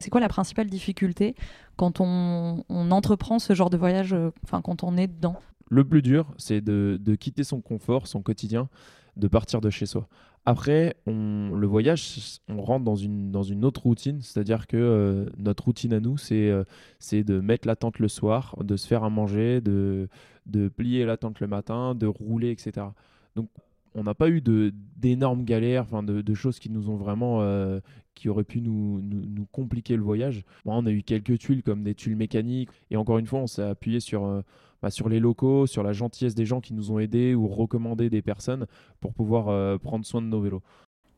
C'est 0.00 0.10
quoi 0.10 0.20
la 0.20 0.28
principale 0.28 0.66
difficulté 0.66 1.34
quand 1.76 2.00
on, 2.00 2.64
entreprend 2.68 3.38
ce 3.38 3.54
genre 3.54 3.70
de 3.70 3.76
voyage, 3.76 4.14
enfin 4.44 4.60
quand 4.60 4.84
on 4.84 4.96
est 4.96 5.06
dedans? 5.06 5.36
Le 5.70 5.82
plus 5.82 6.02
dur, 6.02 6.26
c'est 6.36 6.60
de, 6.60 6.98
de 7.00 7.14
quitter 7.14 7.42
son 7.42 7.62
confort, 7.62 8.06
son 8.06 8.20
quotidien, 8.20 8.68
de 9.16 9.28
partir 9.28 9.60
de 9.60 9.70
chez 9.70 9.86
soi. 9.86 10.08
Après, 10.46 10.94
le 11.06 11.66
voyage, 11.66 12.40
on 12.48 12.60
rentre 12.60 12.84
dans 12.84 12.96
une, 12.96 13.30
dans 13.30 13.42
une 13.42 13.64
autre 13.64 13.82
routine, 13.82 14.20
c'est-à-dire 14.20 14.66
que 14.66 14.76
euh, 14.76 15.26
notre 15.38 15.64
routine 15.64 15.94
à 15.94 16.00
nous, 16.00 16.18
c'est 16.18 16.50
euh, 16.50 16.64
c'est 16.98 17.24
de 17.24 17.40
mettre 17.40 17.66
la 17.66 17.76
tente 17.76 17.98
le 17.98 18.08
soir, 18.08 18.54
de 18.62 18.76
se 18.76 18.86
faire 18.86 19.04
à 19.04 19.10
manger, 19.10 19.62
de, 19.62 20.08
de 20.44 20.68
plier 20.68 21.06
la 21.06 21.16
tente 21.16 21.40
le 21.40 21.46
matin, 21.46 21.94
de 21.94 22.06
rouler, 22.06 22.50
etc. 22.50 22.88
Donc, 23.36 23.48
on 23.94 24.02
n'a 24.02 24.12
pas 24.14 24.28
eu 24.28 24.42
d'énormes 24.42 25.44
galères, 25.44 25.86
de, 26.02 26.20
de, 26.20 26.34
choses 26.34 26.58
qui 26.58 26.68
nous 26.68 26.90
ont 26.90 26.96
vraiment, 26.96 27.40
euh, 27.40 27.80
qui 28.14 28.28
auraient 28.28 28.44
pu 28.44 28.60
nous, 28.60 29.00
nous, 29.00 29.46
compliquer 29.46 29.96
le 29.96 30.02
voyage. 30.02 30.44
on 30.66 30.84
a 30.84 30.90
eu 30.90 31.02
quelques 31.02 31.38
tuiles 31.38 31.62
comme 31.62 31.84
des 31.84 31.94
tuiles 31.94 32.16
mécaniques, 32.16 32.70
et 32.90 32.96
encore 32.96 33.16
une 33.18 33.26
fois, 33.26 33.38
on 33.38 33.46
s'est 33.46 33.62
appuyé 33.62 34.00
sur 34.00 34.42
bah, 34.84 34.90
sur 34.90 35.08
les 35.08 35.18
locaux, 35.18 35.66
sur 35.66 35.82
la 35.82 35.94
gentillesse 35.94 36.34
des 36.34 36.44
gens 36.44 36.60
qui 36.60 36.74
nous 36.74 36.90
ont 36.90 36.98
aidés 36.98 37.34
ou 37.34 37.48
recommandé 37.48 38.10
des 38.10 38.20
personnes 38.20 38.66
pour 39.00 39.14
pouvoir 39.14 39.48
euh, 39.48 39.78
prendre 39.78 40.04
soin 40.04 40.20
de 40.20 40.26
nos 40.26 40.42
vélos. 40.42 40.60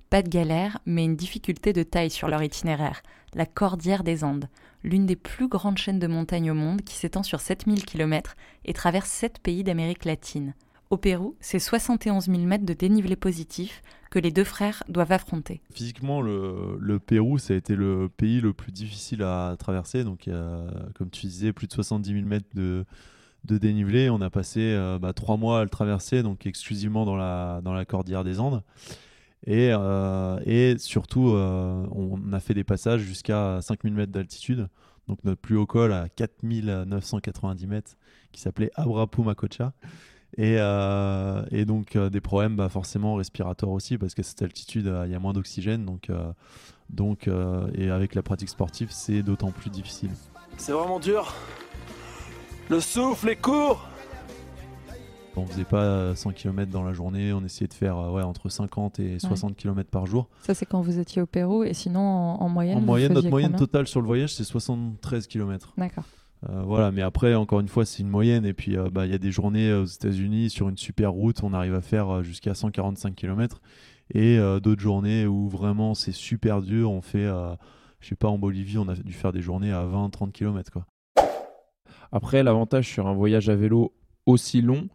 Pas 0.08 0.22
de 0.22 0.28
galère, 0.28 0.78
mais 0.86 1.04
une 1.04 1.16
difficulté 1.16 1.72
de 1.72 1.82
taille 1.82 2.10
sur 2.10 2.28
leur 2.28 2.44
itinéraire, 2.44 3.02
la 3.34 3.44
Cordillère 3.44 4.04
des 4.04 4.22
Andes, 4.22 4.48
l'une 4.84 5.04
des 5.04 5.16
plus 5.16 5.48
grandes 5.48 5.78
chaînes 5.78 5.98
de 5.98 6.06
montagnes 6.06 6.52
au 6.52 6.54
monde 6.54 6.82
qui 6.82 6.94
s'étend 6.94 7.24
sur 7.24 7.40
7000 7.40 7.84
km 7.84 8.36
et 8.64 8.72
traverse 8.72 9.10
7 9.10 9.40
pays 9.40 9.64
d'Amérique 9.64 10.04
latine. 10.04 10.54
Au 10.90 10.96
Pérou, 10.96 11.34
c'est 11.40 11.58
71 11.58 12.26
000 12.26 12.38
mètres 12.42 12.64
de 12.64 12.72
dénivelé 12.72 13.16
positif 13.16 13.82
que 14.12 14.20
les 14.20 14.30
deux 14.30 14.44
frères 14.44 14.84
doivent 14.88 15.10
affronter. 15.10 15.60
Physiquement, 15.72 16.22
le, 16.22 17.00
Pérou, 17.04 17.38
ça 17.38 17.54
a 17.54 17.56
été 17.56 17.74
le 17.74 18.08
pays 18.16 18.40
le 18.40 18.52
plus 18.52 18.70
difficile 18.70 19.24
à 19.24 19.56
traverser. 19.58 20.04
Donc, 20.04 20.30
comme 20.94 21.10
tu 21.10 21.26
disais, 21.26 21.52
plus 21.52 21.66
de 21.66 21.72
70 21.72 22.12
000 22.12 22.24
mètres 22.24 22.46
de, 22.54 22.84
de 23.46 23.58
dénivelé. 23.58 24.10
On 24.10 24.20
a 24.20 24.30
passé 24.30 24.60
euh, 24.60 24.98
bah, 24.98 25.12
trois 25.12 25.36
mois 25.36 25.60
à 25.60 25.62
le 25.62 25.70
traverser, 25.70 26.22
donc 26.22 26.46
exclusivement 26.46 27.04
dans 27.04 27.16
la, 27.16 27.60
dans 27.62 27.72
la 27.72 27.84
cordillère 27.84 28.24
des 28.24 28.40
Andes. 28.40 28.62
Et, 29.46 29.70
euh, 29.72 30.38
et 30.44 30.76
surtout, 30.78 31.30
euh, 31.30 31.86
on 31.92 32.32
a 32.32 32.40
fait 32.40 32.54
des 32.54 32.64
passages 32.64 33.00
jusqu'à 33.00 33.60
5000 33.62 33.94
mètres 33.94 34.12
d'altitude. 34.12 34.68
Donc 35.08 35.18
notre 35.22 35.40
plus 35.40 35.56
haut 35.56 35.66
col 35.66 35.92
à 35.92 36.08
4990 36.08 37.66
mètres, 37.66 37.96
qui 38.32 38.40
s'appelait 38.40 38.70
Abrapumacocha. 38.74 39.72
Et, 40.36 40.56
et 40.56 41.64
donc 41.64 41.96
des 41.96 42.20
problèmes 42.20 42.56
bah, 42.56 42.68
forcément 42.68 43.14
respiratoires 43.14 43.70
aussi, 43.70 43.96
parce 43.98 44.14
qu'à 44.14 44.24
cette 44.24 44.42
altitude, 44.42 44.92
il 45.04 45.12
y 45.12 45.14
a 45.14 45.18
moins 45.20 45.32
d'oxygène. 45.32 45.84
Donc, 45.84 46.10
donc, 46.90 47.30
et 47.74 47.88
avec 47.88 48.16
la 48.16 48.22
pratique 48.22 48.48
sportive, 48.48 48.88
c'est 48.90 49.22
d'autant 49.22 49.52
plus 49.52 49.70
difficile. 49.70 50.10
C'est 50.56 50.72
vraiment 50.72 50.98
dur 50.98 51.32
le 52.68 52.80
souffle 52.80 53.28
est 53.28 53.36
court 53.36 53.86
on 55.38 55.44
faisait 55.46 55.64
pas 55.64 56.14
100 56.14 56.32
km 56.32 56.70
dans 56.70 56.82
la 56.82 56.92
journée, 56.92 57.32
on 57.32 57.44
essayait 57.44 57.68
de 57.68 57.74
faire 57.74 57.98
ouais, 58.12 58.22
entre 58.22 58.48
50 58.48 59.00
et 59.00 59.18
60 59.18 59.56
km 59.56 59.90
par 59.90 60.06
jour. 60.06 60.28
Ça, 60.40 60.54
c'est 60.54 60.66
quand 60.66 60.80
vous 60.80 60.98
étiez 60.98 61.20
au 61.20 61.26
Pérou, 61.26 61.62
et 61.62 61.74
sinon, 61.74 62.00
en, 62.00 62.48
moyenne 62.48 62.78
En 62.78 62.80
moyenne, 62.80 63.12
notre 63.12 63.28
moyenne 63.28 63.54
totale 63.54 63.86
sur 63.86 64.00
le 64.00 64.06
voyage, 64.06 64.34
c'est 64.34 64.44
73 64.44 65.26
km. 65.26 65.74
D'accord. 65.76 66.04
Euh, 66.48 66.62
voilà, 66.62 66.90
mais 66.90 67.02
après, 67.02 67.34
encore 67.34 67.60
une 67.60 67.68
fois, 67.68 67.84
c'est 67.84 68.02
une 68.02 68.08
moyenne. 68.08 68.44
Et 68.44 68.52
puis, 68.52 68.76
euh, 68.76 68.88
bah, 68.90 69.06
il 69.06 69.12
y 69.12 69.14
a 69.14 69.18
des 69.18 69.32
journées 69.32 69.72
aux 69.72 69.84
États-Unis, 69.84 70.50
sur 70.50 70.68
une 70.68 70.76
super 70.76 71.12
route, 71.12 71.42
on 71.42 71.52
arrive 71.52 71.74
à 71.74 71.80
faire 71.80 72.08
euh, 72.10 72.22
jusqu'à 72.22 72.54
145 72.54 73.14
km. 73.14 73.60
Et 74.14 74.38
d'autres 74.62 74.80
journées 74.80 75.26
où 75.26 75.48
vraiment 75.48 75.94
c'est 75.94 76.12
super 76.12 76.62
dur, 76.62 76.92
on 76.92 77.00
fait, 77.00 77.26
je 77.98 78.08
sais 78.08 78.14
pas, 78.14 78.28
en 78.28 78.38
Bolivie, 78.38 78.78
on 78.78 78.86
a 78.86 78.94
dû 78.94 79.12
faire 79.12 79.32
des 79.32 79.42
journées 79.42 79.72
à 79.72 79.84
20-30 79.84 80.30
km. 80.30 80.70
Quoi. 80.70 80.86
Après, 82.12 82.42
l'avantage 82.42 82.88
sur 82.88 83.06
un 83.06 83.14
voyage 83.14 83.48
à 83.48 83.56
vélo 83.56 83.92
aussi 84.26 84.60
long, 84.62 84.88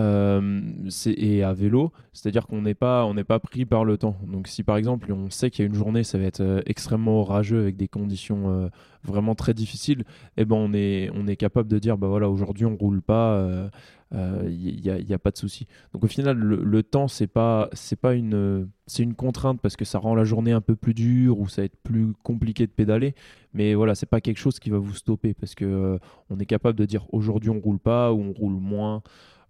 euh, 0.00 0.88
et 1.16 1.44
à 1.44 1.52
vélo, 1.52 1.92
c'est-à-dire 2.12 2.48
qu'on 2.48 2.62
n'est 2.62 2.74
pas, 2.74 3.08
pas 3.28 3.38
pris 3.38 3.64
par 3.64 3.84
le 3.84 3.96
temps. 3.96 4.16
Donc 4.26 4.48
si 4.48 4.64
par 4.64 4.76
exemple 4.76 5.12
on 5.12 5.30
sait 5.30 5.50
qu'il 5.50 5.64
y 5.64 5.66
a 5.66 5.68
une 5.68 5.76
journée, 5.76 6.02
ça 6.02 6.18
va 6.18 6.24
être 6.24 6.40
euh, 6.40 6.62
extrêmement 6.66 7.20
orageux 7.20 7.60
avec 7.60 7.76
des 7.76 7.86
conditions 7.86 8.50
euh, 8.50 8.68
vraiment 9.04 9.36
très 9.36 9.54
difficiles, 9.54 10.02
eh 10.36 10.44
ben 10.44 10.56
on 10.56 10.72
est, 10.72 11.10
on 11.14 11.28
est 11.28 11.36
capable 11.36 11.68
de 11.68 11.78
dire 11.78 11.96
bah 11.96 12.08
voilà 12.08 12.28
aujourd'hui 12.28 12.64
on 12.64 12.74
roule 12.74 13.02
pas, 13.02 13.70
il 14.12 14.80
n'y 14.80 15.14
a, 15.14 15.18
pas 15.18 15.30
de 15.30 15.36
souci. 15.36 15.68
Donc 15.92 16.02
au 16.02 16.08
final 16.08 16.38
le, 16.38 16.82
temps 16.82 17.06
c'est 17.06 17.28
pas, 17.28 17.70
pas 18.00 18.14
une, 18.14 18.68
une 18.98 19.14
contrainte 19.14 19.60
parce 19.60 19.76
que 19.76 19.84
ça 19.84 19.98
rend 19.98 20.16
la 20.16 20.24
journée 20.24 20.52
un 20.52 20.60
peu 20.60 20.74
plus 20.74 20.94
dure 20.94 21.38
ou 21.38 21.46
ça 21.46 21.62
va 21.62 21.66
être 21.66 21.78
plus 21.84 22.14
compliqué 22.24 22.66
de 22.66 22.72
pédaler, 22.72 23.14
mais 23.52 23.74
voilà 23.74 23.94
c'est 23.94 24.06
pas 24.06 24.20
quelque 24.20 24.38
chose 24.38 24.58
qui 24.58 24.70
va 24.70 24.78
vous 24.78 24.94
stopper 24.94 25.34
parce 25.34 25.54
que 25.54 26.00
on 26.30 26.40
est 26.40 26.46
capable 26.46 26.78
de 26.78 26.86
dire 26.86 27.06
aujourd'hui 27.12 27.50
on 27.50 27.60
roule 27.60 27.78
pas 27.78 28.12
ou 28.12 28.20
on 28.20 28.32
roule 28.32 28.54
moins. 28.54 29.02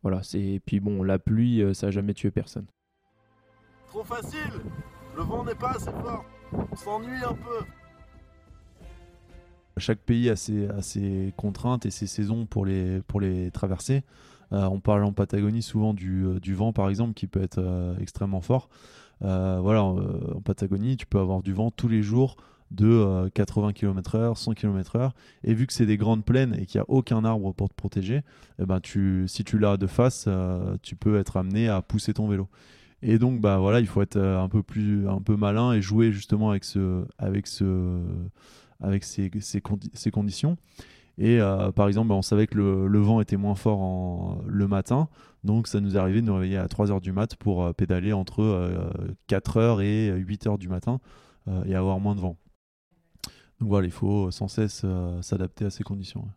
Voilà, 0.04 0.22
c'est 0.22 0.60
puis 0.66 0.80
bon, 0.80 1.02
la 1.02 1.18
pluie, 1.18 1.62
euh, 1.62 1.72
ça 1.72 1.86
a 1.86 1.90
jamais 1.90 2.12
tué 2.12 2.30
personne. 2.30 2.66
Trop 3.88 4.04
facile. 4.04 4.38
Le 5.16 5.22
vent 5.22 5.42
n'est 5.44 5.54
pas 5.54 5.70
assez 5.70 5.90
fort. 5.90 6.26
On 6.52 6.76
s'ennuie 6.76 7.24
un 7.24 7.32
peu. 7.32 7.64
Chaque 9.78 10.00
pays 10.00 10.28
a 10.28 10.36
ses, 10.36 11.32
contraintes 11.38 11.86
et 11.86 11.90
ses 11.90 12.06
saisons 12.06 12.44
pour 12.44 12.66
les, 12.66 13.00
pour 13.00 13.18
les 13.18 13.50
traverser. 13.50 14.04
Euh, 14.52 14.66
on 14.66 14.78
parle 14.78 15.04
en 15.04 15.12
Patagonie 15.12 15.62
souvent 15.62 15.94
du, 15.94 16.26
euh, 16.26 16.38
du, 16.38 16.54
vent, 16.54 16.74
par 16.74 16.90
exemple, 16.90 17.14
qui 17.14 17.26
peut 17.26 17.42
être 17.42 17.96
extrêmement 17.98 18.42
fort. 18.42 18.68
voilà, 19.20 19.82
en 19.82 20.42
Patagonie, 20.44 20.98
tu 20.98 21.06
peux 21.06 21.18
avoir 21.18 21.40
du 21.40 21.54
vent 21.54 21.70
tous 21.70 21.88
les 21.88 22.02
jours 22.02 22.36
de 22.74 23.28
80 23.34 23.72
km/h, 23.72 24.36
100 24.36 24.54
km/h. 24.54 25.10
Et 25.44 25.54
vu 25.54 25.66
que 25.66 25.72
c'est 25.72 25.86
des 25.86 25.96
grandes 25.96 26.24
plaines 26.24 26.54
et 26.54 26.66
qu'il 26.66 26.78
n'y 26.78 26.82
a 26.82 26.90
aucun 26.90 27.24
arbre 27.24 27.52
pour 27.52 27.68
te 27.68 27.74
protéger, 27.74 28.22
eh 28.60 28.66
ben 28.66 28.80
si 29.26 29.44
tu 29.44 29.58
l'as 29.58 29.76
de 29.76 29.86
face, 29.86 30.26
euh, 30.28 30.76
tu 30.82 30.96
peux 30.96 31.18
être 31.18 31.36
amené 31.36 31.68
à 31.68 31.82
pousser 31.82 32.14
ton 32.14 32.28
vélo. 32.28 32.48
Et 33.02 33.18
donc, 33.18 33.40
bah 33.40 33.58
voilà, 33.58 33.80
il 33.80 33.86
faut 33.86 34.02
être 34.02 34.16
euh, 34.16 34.40
un 34.40 34.48
peu 34.48 34.62
plus, 34.62 35.06
malin 35.28 35.72
et 35.72 35.82
jouer 35.82 36.12
justement 36.12 36.50
avec 36.50 36.64
ce, 36.64 37.04
avec 37.18 37.46
ce, 37.46 38.00
avec 38.80 39.04
ces, 39.04 39.60
conditions. 40.10 40.56
Et 41.18 41.40
euh, 41.40 41.70
par 41.70 41.86
exemple, 41.88 42.08
bah, 42.08 42.14
on 42.14 42.22
savait 42.22 42.46
que 42.46 42.56
le, 42.56 42.98
vent 42.98 43.20
était 43.20 43.36
moins 43.36 43.54
fort 43.54 44.42
le 44.46 44.66
matin, 44.66 45.08
donc 45.44 45.68
ça 45.68 45.80
nous 45.80 45.96
arrivé 45.96 46.22
de 46.22 46.26
nous 46.26 46.34
réveiller 46.34 46.56
à 46.56 46.66
3h 46.66 47.00
du 47.00 47.12
mat 47.12 47.36
pour 47.36 47.72
pédaler 47.74 48.12
entre 48.12 48.42
4h 49.28 49.82
et 49.82 50.10
8h 50.10 50.58
du 50.58 50.68
matin 50.68 51.00
et 51.66 51.74
avoir 51.74 52.00
moins 52.00 52.14
de 52.14 52.20
vent. 52.20 52.36
Donc 53.64 53.70
voilà, 53.70 53.86
il 53.86 53.92
faut 53.92 54.30
sans 54.30 54.46
cesse 54.46 54.82
euh, 54.84 55.22
s'adapter 55.22 55.64
à 55.64 55.70
ces 55.70 55.84
conditions. 55.84 56.28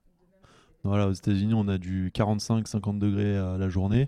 Voilà, 0.86 1.10
aux 1.10 1.12
États-Unis, 1.12 1.54
on 1.54 1.68
a 1.68 1.78
du 1.78 2.10
45-50 2.16 3.00
degrés 3.00 3.36
à 3.36 3.58
la 3.58 3.68
journée. 3.68 4.08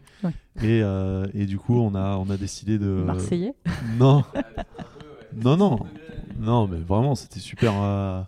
Et, 0.62 0.82
euh, 0.82 1.28
et, 1.34 1.46
du 1.46 1.58
coup, 1.58 1.78
on 1.78 1.96
a, 1.96 2.16
on 2.16 2.30
a 2.30 2.38
décidé 2.38 2.80
de. 2.80 2.86
Marseillais 2.86 3.56
Non 4.00 4.24
non, 5.36 5.58
non, 5.58 5.80
non, 6.40 6.68
mais 6.68 6.78
vraiment, 6.78 7.14
c'était 7.14 7.42
super. 7.42 7.74
euh, 7.76 8.22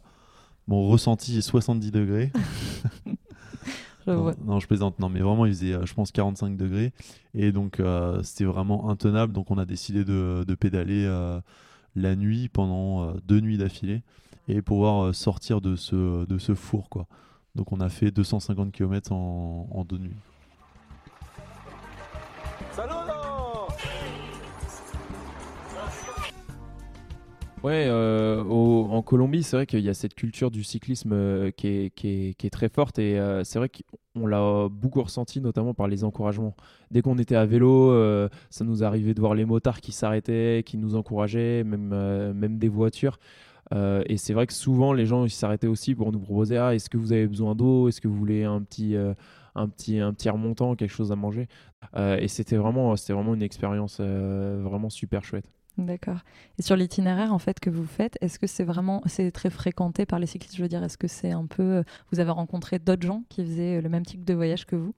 Mon 0.68 0.86
ressenti 0.90 1.38
est 1.38 1.42
70 1.42 1.92
degrés. 1.92 2.34
Je 4.06 4.12
Non, 4.12 4.22
vois. 4.24 4.34
non, 4.44 4.60
je 4.60 4.68
plaisante. 4.68 5.00
Non, 5.00 5.08
mais 5.08 5.22
vraiment, 5.22 5.46
il 5.46 5.54
faisait, 5.54 5.74
euh, 5.74 5.86
je 5.86 5.94
pense, 5.94 6.12
45 6.12 6.58
degrés. 6.58 6.92
Et 7.34 7.54
donc, 7.54 7.80
euh, 7.80 8.22
c'était 8.24 8.44
vraiment 8.44 8.90
intenable. 8.90 9.32
Donc, 9.32 9.52
on 9.52 9.58
a 9.58 9.66
décidé 9.66 10.04
de, 10.04 10.44
de 10.46 10.56
pédaler 10.56 11.06
euh, 11.06 11.40
la 11.96 12.18
nuit 12.18 12.50
pendant 12.50 13.04
euh, 13.08 13.14
deux 13.26 13.40
nuits 13.40 13.58
d'affilée 13.58 14.02
et 14.52 14.62
pouvoir 14.62 15.06
euh, 15.06 15.14
sortir 15.14 15.62
de 15.62 15.76
ce, 15.76 16.26
de 16.26 16.38
ce 16.38 16.54
four. 16.56 16.90
Quoi. 16.90 17.08
Donc, 17.56 17.72
on 17.72 17.80
a 17.80 17.90
fait 17.90 18.12
250 18.12 18.72
km 18.72 19.12
en, 19.14 19.86
deux 19.88 19.98
nuits. 19.98 20.16
Ouais, 27.64 27.86
euh, 27.88 28.44
au- 28.44 28.88
en 28.90 29.04
Colombie, 29.04 29.44
c'est 29.44 29.56
vrai 29.56 29.66
qu'il 29.68 29.82
y 29.82 29.90
a 29.90 29.94
cette 29.94 30.16
culture 30.16 30.50
du 30.50 30.64
cyclisme 30.64 31.12
euh, 31.14 31.52
qui, 31.52 31.68
est, 31.68 31.90
qui 31.96 32.08
est- 32.08 32.34
qui 32.34 32.48
est 32.48 32.50
très 32.50 32.70
forte 32.70 32.98
et 32.98 33.20
euh, 33.20 33.44
c'est 33.44 33.60
vrai 33.60 33.70
qu'on 33.70 34.26
l'a 34.26 34.68
beaucoup 34.68 35.04
ressenti, 35.04 35.40
notamment 35.42 35.76
par 35.76 35.88
les 35.88 36.04
encouragements. 36.04 36.56
Dès 36.90 37.04
qu'on 37.04 37.20
était 37.20 37.36
à 37.36 37.46
vélo, 37.46 37.92
euh, 37.92 38.30
ça 38.50 38.64
nous 38.66 38.84
arrivait 38.84 39.14
de 39.14 39.20
voir 39.20 39.36
les 39.36 39.46
motards 39.46 39.80
qui 39.80 39.92
s'arrêtaient, 39.92 40.64
qui 40.66 40.78
nous 40.78 40.96
encourageaient, 40.96 41.64
même, 41.64 41.92
euh, 41.94 42.34
même 42.34 42.58
des 42.58 42.68
voitures. 42.68 43.20
Euh, 43.74 44.04
et 44.08 44.18
c'est 44.18 44.34
vrai 44.34 44.48
que 44.48 44.54
souvent, 44.54 44.94
les 44.94 45.06
gens 45.06 45.28
s'arrêtaient 45.28 45.68
aussi 45.68 45.96
pour 45.96 46.12
nous 46.12 46.20
proposer 46.20 46.58
Ah, 46.58 46.76
est-ce 46.76 46.90
que 46.90 46.98
vous 46.98 47.14
avez 47.14 47.28
besoin 47.28 47.56
d'eau? 47.56 47.88
Est-ce 47.88 48.02
que 48.02 48.08
vous 48.08 48.16
voulez 48.18 48.44
un 48.44 48.62
petit, 48.62 48.96
euh, 48.96 49.14
un 49.56 49.68
petit, 49.70 50.00
un 50.00 50.14
petit 50.14 50.30
remontant, 50.30 50.76
quelque 50.76 50.90
chose 50.92 51.12
à 51.12 51.16
manger? 51.16 51.48
Euh, 51.96 52.18
Et 52.20 52.28
c'était 52.28 52.58
vraiment, 52.58 52.96
c'était 52.96 53.14
vraiment 53.14 53.34
une 53.34 53.44
expérience 53.44 54.00
vraiment 54.02 54.90
super 54.90 55.24
chouette. 55.24 55.50
D'accord. 55.78 56.20
Et 56.60 56.64
sur 56.64 56.76
l'itinéraire 56.76 57.34
en 57.34 57.40
fait 57.40 57.62
que 57.62 57.70
vous 57.70 57.86
faites, 57.86 58.18
est-ce 58.20 58.38
que 58.40 58.46
c'est 58.46 58.66
vraiment 58.66 59.02
c'est 59.06 59.32
très 59.32 59.50
fréquenté 59.50 60.06
par 60.06 60.20
les 60.20 60.28
cyclistes? 60.28 60.58
Je 60.58 60.62
veux 60.62 60.68
dire, 60.68 60.84
est-ce 60.84 60.98
que 60.98 61.08
c'est 61.08 61.32
un 61.32 61.46
peu 61.46 61.84
vous 62.12 62.20
avez 62.20 62.32
rencontré 62.32 62.78
d'autres 62.78 63.08
gens 63.08 63.24
qui 63.30 63.42
faisaient 63.46 63.80
le 63.80 63.88
même 63.88 64.06
type 64.06 64.26
de 64.26 64.34
voyage 64.34 64.66
que 64.66 64.76
vous? 64.76 64.94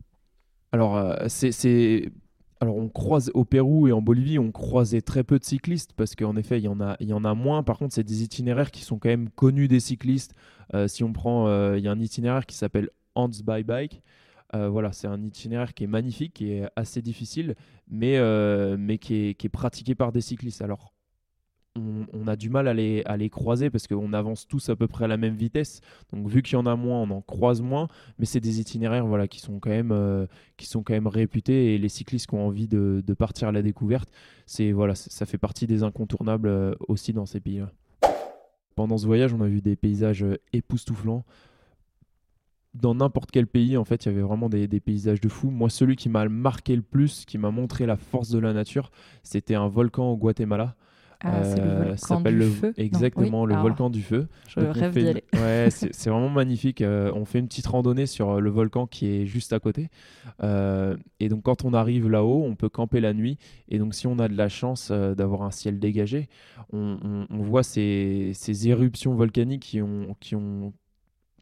Alors, 0.71 0.99
c'est- 1.27 2.11
Alors, 2.63 2.77
on 2.77 2.87
croise 2.87 3.29
au 3.33 3.43
Pérou 3.43 3.89
et 3.89 3.91
en 3.91 4.01
Bolivie, 4.01 4.39
on 4.39 4.53
croisait 4.53 5.01
très 5.01 5.25
peu 5.25 5.37
de 5.37 5.43
cyclistes 5.43 5.91
parce 5.97 6.15
qu'en 6.15 6.37
effet, 6.37 6.59
il 6.59 6.63
y, 6.63 6.69
en 6.69 6.79
a, 6.79 6.95
il 7.01 7.09
y 7.09 7.13
en 7.13 7.25
a 7.25 7.33
moins. 7.33 7.61
Par 7.61 7.77
contre, 7.77 7.93
c'est 7.93 8.05
des 8.05 8.23
itinéraires 8.23 8.71
qui 8.71 8.83
sont 8.83 8.99
quand 8.99 9.09
même 9.09 9.29
connus 9.31 9.67
des 9.67 9.81
cyclistes. 9.81 10.33
Euh, 10.73 10.87
si 10.87 11.03
on 11.03 11.11
prend, 11.11 11.49
euh, 11.49 11.77
il 11.77 11.83
y 11.83 11.89
a 11.89 11.91
un 11.91 11.99
itinéraire 11.99 12.45
qui 12.45 12.55
s'appelle 12.55 12.89
Hans 13.15 13.27
by 13.27 13.65
Bike. 13.65 14.01
Euh, 14.55 14.69
voilà, 14.69 14.93
c'est 14.93 15.07
un 15.07 15.21
itinéraire 15.21 15.73
qui 15.73 15.83
est 15.83 15.87
magnifique, 15.87 16.35
qui 16.35 16.53
est 16.53 16.69
assez 16.77 17.01
difficile, 17.01 17.55
mais, 17.89 18.13
qui, 19.01 19.15
est, 19.15 19.33
qui 19.33 19.47
est 19.47 19.49
pratiqué 19.51 19.93
par 19.93 20.13
des 20.13 20.21
cyclistes. 20.21 20.61
Alors, 20.61 20.92
on, 21.75 22.27
a 22.27 22.35
du 22.35 22.49
mal 22.49 22.67
à 22.67 22.73
les, 22.73 23.29
croiser 23.29 23.69
parce 23.69 23.87
qu'on 23.87 24.13
avance 24.13 24.47
tous 24.47 24.69
à 24.69 24.75
peu 24.75 24.87
près 24.87 25.05
à 25.05 25.07
la 25.07 25.17
même 25.17 25.35
vitesse. 25.35 25.81
Donc, 26.11 26.27
vu 26.27 26.41
qu'il 26.41 26.53
y 26.53 26.55
en 26.57 26.65
a 26.65 26.75
moins, 26.75 27.01
on 27.01 27.09
en 27.09 27.21
croise 27.21 27.61
moins. 27.61 27.87
Mais 28.19 28.25
c'est 28.25 28.39
des 28.39 28.59
itinéraires 28.59 29.05
voilà, 29.05 29.27
qui, 29.27 29.39
sont 29.39 29.59
quand 29.59 29.69
même, 29.69 29.91
euh, 29.91 30.27
qui 30.57 30.67
sont 30.67 30.83
quand 30.83 30.93
même 30.93 31.07
réputés 31.07 31.73
et 31.73 31.77
les 31.77 31.89
cyclistes 31.89 32.27
qui 32.27 32.35
ont 32.35 32.47
envie 32.47 32.67
de, 32.67 33.01
partir 33.17 33.47
à 33.47 33.51
la 33.51 33.61
découverte, 33.61 34.09
c'est 34.47 34.71
voilà, 34.71 34.95
ça 34.95 35.25
fait 35.25 35.37
partie 35.37 35.67
des 35.67 35.83
incontournables 35.83 36.47
euh, 36.47 36.73
aussi 36.87 37.13
dans 37.13 37.25
ces 37.25 37.39
pays-là. 37.39 37.71
Pendant 38.75 38.97
ce 38.97 39.05
voyage, 39.05 39.33
on 39.33 39.41
a 39.41 39.47
vu 39.47 39.61
des 39.61 39.75
paysages 39.75 40.23
euh, 40.23 40.37
époustouflants. 40.51 41.23
Dans 42.73 42.95
n'importe 42.95 43.29
quel 43.29 43.45
pays, 43.45 43.77
en 43.77 43.85
fait, 43.85 44.05
il 44.05 44.09
y 44.09 44.11
avait 44.11 44.23
vraiment 44.23 44.49
des, 44.49 44.67
des 44.67 44.79
paysages 44.79 45.21
de 45.21 45.29
fou. 45.29 45.51
Moi, 45.51 45.69
celui 45.69 45.95
qui 45.95 46.09
m'a 46.09 46.27
marqué 46.27 46.75
le 46.75 46.81
plus, 46.81 47.23
qui 47.25 47.37
m'a 47.37 47.51
montré 47.51 47.85
la 47.85 47.97
force 47.97 48.29
de 48.29 48.39
la 48.39 48.51
nature, 48.51 48.89
c'était 49.21 49.53
un 49.53 49.67
volcan 49.67 50.11
au 50.11 50.17
Guatemala. 50.17 50.75
Ah, 51.25 51.43
c'est 51.43 51.61
le 51.61 51.69
volcan 51.77 51.95
s'appelle 51.97 52.33
du 52.33 52.39
le- 52.39 52.49
feu 52.49 52.67
Non, 52.67 52.83
Exactement, 52.83 53.41
oui. 53.43 53.49
le 53.49 53.55
Ah, 53.55 53.61
volcan 53.61 53.89
du 53.89 54.01
feu. 54.01 54.27
Je 54.47 54.59
Donc, 54.59 54.69
on 54.69 54.79
rêve 54.79 54.91
fait 54.93 54.99
d'y 54.99 55.05
une- 55.05 55.07
aller. 55.11 55.23
Ouais, 55.33 55.67
c'est 55.71 55.93
c'est 55.95 56.09
vraiment 56.09 56.29
magnifique. 56.29 56.81
Euh, 56.81 57.11
on 57.15 57.25
fait 57.25 57.39
une 57.39 57.47
petite 57.47 57.67
randonnée 57.67 58.05
sur 58.05 58.29
euh, 58.31 58.39
le 58.39 58.49
volcan 58.49 58.87
qui 58.87 59.07
est 59.07 59.25
juste 59.25 59.53
à 59.53 59.59
côté. 59.59 59.89
Euh, 60.43 60.97
et 61.19 61.29
donc, 61.29 61.43
quand 61.43 61.63
on 61.65 61.73
arrive 61.73 62.09
là-haut, 62.09 62.43
on 62.43 62.55
peut 62.55 62.69
camper 62.69 62.99
la 62.99 63.13
nuit. 63.13 63.37
Et 63.69 63.79
donc, 63.79 63.93
si 63.93 64.05
on 64.07 64.19
a 64.19 64.27
de 64.27 64.35
la 64.35 64.49
chance 64.49 64.89
euh, 64.91 65.15
d'avoir 65.15 65.43
un 65.43 65.51
ciel 65.51 65.79
dégagé, 65.79 66.27
on, 66.73 66.97
on- 67.03 67.27
on 67.29 67.41
voit 67.41 67.63
ces, 67.63 68.31
ces 68.33 68.67
éruptions 68.67 69.13
volcaniques 69.15 69.63
qui 69.63 69.81
ont. 69.81 70.15
Qui 70.19 70.35
ont 70.35 70.73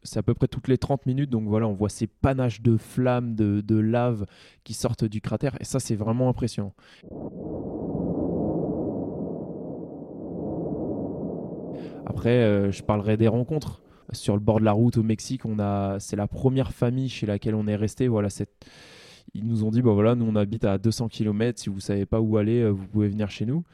c'est 0.04 0.18
à 0.18 0.22
peu 0.24 0.34
près 0.34 0.48
toutes 0.48 0.66
les 0.66 0.78
30 0.78 1.06
minutes, 1.06 1.30
donc 1.30 1.44
voilà, 1.46 1.68
on 1.68 1.74
voit 1.74 1.88
ces 1.88 2.08
panaches 2.08 2.60
de 2.60 2.76
flammes, 2.76 3.36
de, 3.36 3.60
de 3.60 3.76
lave 3.76 4.26
qui 4.64 4.74
sortent 4.74 5.04
du 5.04 5.20
cratère, 5.20 5.54
et 5.60 5.64
ça, 5.64 5.78
c'est 5.78 5.94
vraiment 5.94 6.28
impressionnant. 6.28 6.74
Après, 12.06 12.42
euh, 12.42 12.70
je 12.70 12.82
parlerai 12.82 13.16
des 13.16 13.28
rencontres. 13.28 13.82
Sur 14.12 14.34
le 14.34 14.40
bord 14.40 14.60
de 14.60 14.64
la 14.64 14.72
route 14.72 14.98
au 14.98 15.02
Mexique, 15.02 15.46
on 15.46 15.58
a, 15.58 15.98
c'est 15.98 16.16
la 16.16 16.26
première 16.26 16.72
famille 16.72 17.08
chez 17.08 17.24
laquelle 17.24 17.54
on 17.54 17.66
est 17.66 17.76
resté. 17.76 18.08
Voilà. 18.08 18.28
Ils 19.32 19.46
nous 19.46 19.64
ont 19.64 19.70
dit, 19.70 19.80
bah 19.80 19.92
voilà, 19.92 20.14
nous 20.14 20.26
on 20.26 20.36
habite 20.36 20.64
à 20.64 20.76
200 20.76 21.08
km. 21.08 21.58
Si 21.58 21.70
vous 21.70 21.80
savez 21.80 22.04
pas 22.04 22.20
où 22.20 22.36
aller, 22.36 22.60
euh, 22.60 22.70
vous 22.70 22.86
pouvez 22.86 23.08
venir 23.08 23.30
chez 23.30 23.46
nous. 23.46 23.64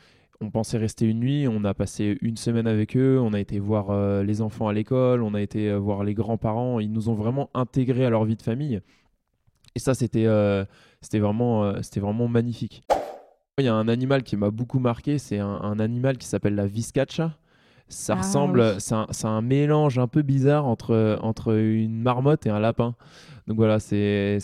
On 0.40 0.50
pensait 0.50 0.78
rester 0.78 1.06
une 1.06 1.18
nuit. 1.18 1.48
On 1.48 1.64
a 1.64 1.74
passé 1.74 2.18
une 2.20 2.36
semaine 2.36 2.68
avec 2.68 2.96
eux. 2.96 3.18
On 3.20 3.32
a 3.32 3.40
été 3.40 3.58
voir 3.58 3.90
euh, 3.90 4.22
les 4.22 4.40
enfants 4.40 4.68
à 4.68 4.72
l'école. 4.72 5.22
On 5.22 5.34
a 5.34 5.40
été 5.40 5.74
voir 5.74 6.04
les 6.04 6.14
grands-parents. 6.14 6.78
Ils 6.78 6.92
nous 6.92 7.08
ont 7.08 7.14
vraiment 7.14 7.50
intégrés 7.54 8.04
à 8.04 8.10
leur 8.10 8.24
vie 8.24 8.36
de 8.36 8.42
famille. 8.42 8.80
Et 9.74 9.80
ça, 9.80 9.94
c'était, 9.94 10.26
c'était 11.00 11.18
vraiment, 11.18 11.82
c'était 11.82 12.00
vraiment 12.00 12.26
magnifique. 12.26 12.84
Il 13.58 13.64
y 13.64 13.68
a 13.68 13.74
un 13.74 13.88
animal 13.88 14.22
qui 14.22 14.36
m'a 14.36 14.50
beaucoup 14.50 14.78
marqué. 14.78 15.18
C'est 15.18 15.38
un, 15.38 15.60
un 15.60 15.80
animal 15.80 16.18
qui 16.18 16.26
s'appelle 16.26 16.54
la 16.54 16.66
viscacha. 16.66 17.36
Ça 17.88 18.14
Ah, 18.14 18.18
ressemble, 18.18 18.60
oui. 18.60 18.80
c'est 19.10 19.26
un, 19.26 19.40
mélange 19.42 19.98
un 19.98 20.08
peu 20.08 20.22
bizarre 20.22 20.66
entre, 20.66 21.18
entre 21.22 21.54
une 21.56 22.00
marmotte 22.02 22.46
et 22.46 22.50
un 22.50 22.58
lapin. 22.58 22.94
Donc 23.46 23.56
voilà, 23.56 23.78
c'est, 23.80 24.38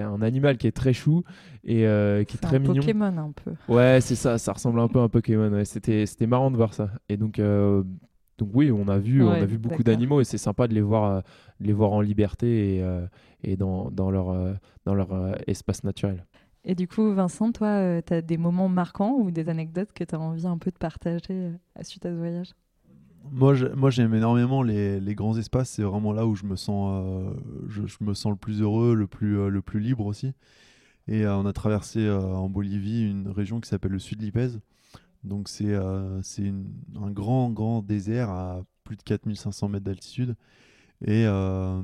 un 0.00 0.22
animal 0.22 0.56
qui 0.56 0.68
est 0.68 0.72
très 0.76 0.92
chou 0.92 1.24
et 1.64 1.86
euh, 1.86 2.22
qui 2.22 2.36
est 2.36 2.38
C'est 2.40 2.46
très 2.46 2.56
un 2.56 2.60
mignon. 2.60 2.74
Pokémon 2.76 3.04
un 3.18 3.32
peu. 3.44 3.52
Ouais, 3.72 3.98
c'est 4.00 4.14
ça, 4.14 4.38
ça 4.38 4.52
ressemble 4.52 4.78
un 4.78 4.86
peu 4.88 5.00
à 5.00 5.02
un 5.02 5.08
Pokémon. 5.08 5.50
ouais. 5.50 5.64
C'était, 5.64 6.06
marrant 6.26 6.50
de 6.52 6.56
voir 6.56 6.74
ça. 6.74 6.90
Et 7.08 7.16
donc, 7.16 7.40
euh, 7.40 7.82
donc 8.38 8.50
oui, 8.54 8.70
on 8.70 8.86
a 8.88 8.98
vu, 8.98 9.22
on 9.24 9.30
Ouais, 9.32 9.40
a 9.40 9.44
vu 9.46 9.58
beaucoup 9.58 9.82
d'animaux 9.82 10.20
et 10.20 10.24
c'est 10.24 10.38
sympa 10.38 10.68
de 10.68 10.74
les 10.74 10.80
voir, 10.80 11.04
euh, 11.10 11.20
de 11.60 11.66
les 11.66 11.72
voir 11.72 11.92
en 11.92 12.00
liberté 12.00 12.76
et, 12.76 12.84
et 13.42 13.56
dans, 13.56 13.90
dans 13.90 14.10
leur, 14.12 14.32
dans 14.84 14.94
leur 14.94 15.08
espace 15.48 15.82
naturel. 15.82 16.24
Et 16.64 16.74
du 16.74 16.88
coup, 16.88 17.12
Vincent, 17.12 17.52
toi, 17.52 18.00
tu 18.02 18.14
as 18.14 18.22
des 18.22 18.38
moments 18.38 18.68
marquants 18.68 19.16
ou 19.18 19.30
des 19.30 19.48
anecdotes 19.48 19.92
que 19.92 20.04
tu 20.04 20.14
as 20.14 20.20
envie 20.20 20.46
un 20.46 20.58
peu 20.58 20.70
de 20.70 20.78
partager 20.78 21.24
euh, 21.30 21.52
suite 21.82 22.06
à 22.06 22.10
ce 22.10 22.16
voyage? 22.16 22.54
Moi, 23.30 23.54
j'aime 23.90 24.14
énormément 24.14 24.62
les, 24.62 25.00
les 25.00 25.14
grands 25.14 25.36
espaces. 25.36 25.70
C'est 25.70 25.82
vraiment 25.82 26.12
là 26.12 26.26
où 26.26 26.34
je 26.34 26.44
me 26.44 26.56
sens, 26.56 27.04
euh, 27.06 27.34
je, 27.68 27.82
me 28.00 28.14
sens 28.14 28.32
le 28.32 28.36
plus 28.36 28.60
heureux, 28.60 28.94
le 28.94 29.06
plus, 29.06 29.38
euh, 29.38 29.48
le 29.48 29.62
plus 29.62 29.80
libre 29.80 30.06
aussi. 30.06 30.32
Et 31.08 31.24
euh, 31.24 31.36
on 31.36 31.46
a 31.46 31.52
traversé 31.52 32.00
euh, 32.00 32.20
en 32.20 32.48
Bolivie 32.48 33.08
une 33.08 33.28
région 33.28 33.60
qui 33.60 33.68
s'appelle 33.68 33.92
le 33.92 33.98
Sud 33.98 34.22
Lipez. 34.22 34.48
Donc 35.24 35.48
c'est 35.48 35.72
euh, 35.72 36.20
c'est 36.22 36.52
un 37.00 37.10
grand, 37.10 37.50
grand 37.50 37.82
désert 37.82 38.30
à 38.30 38.62
plus 38.84 38.96
de 38.96 39.02
4500 39.02 39.68
mètres 39.68 39.84
d'altitude. 39.84 40.36
Et, 41.06 41.24
euh, 41.26 41.82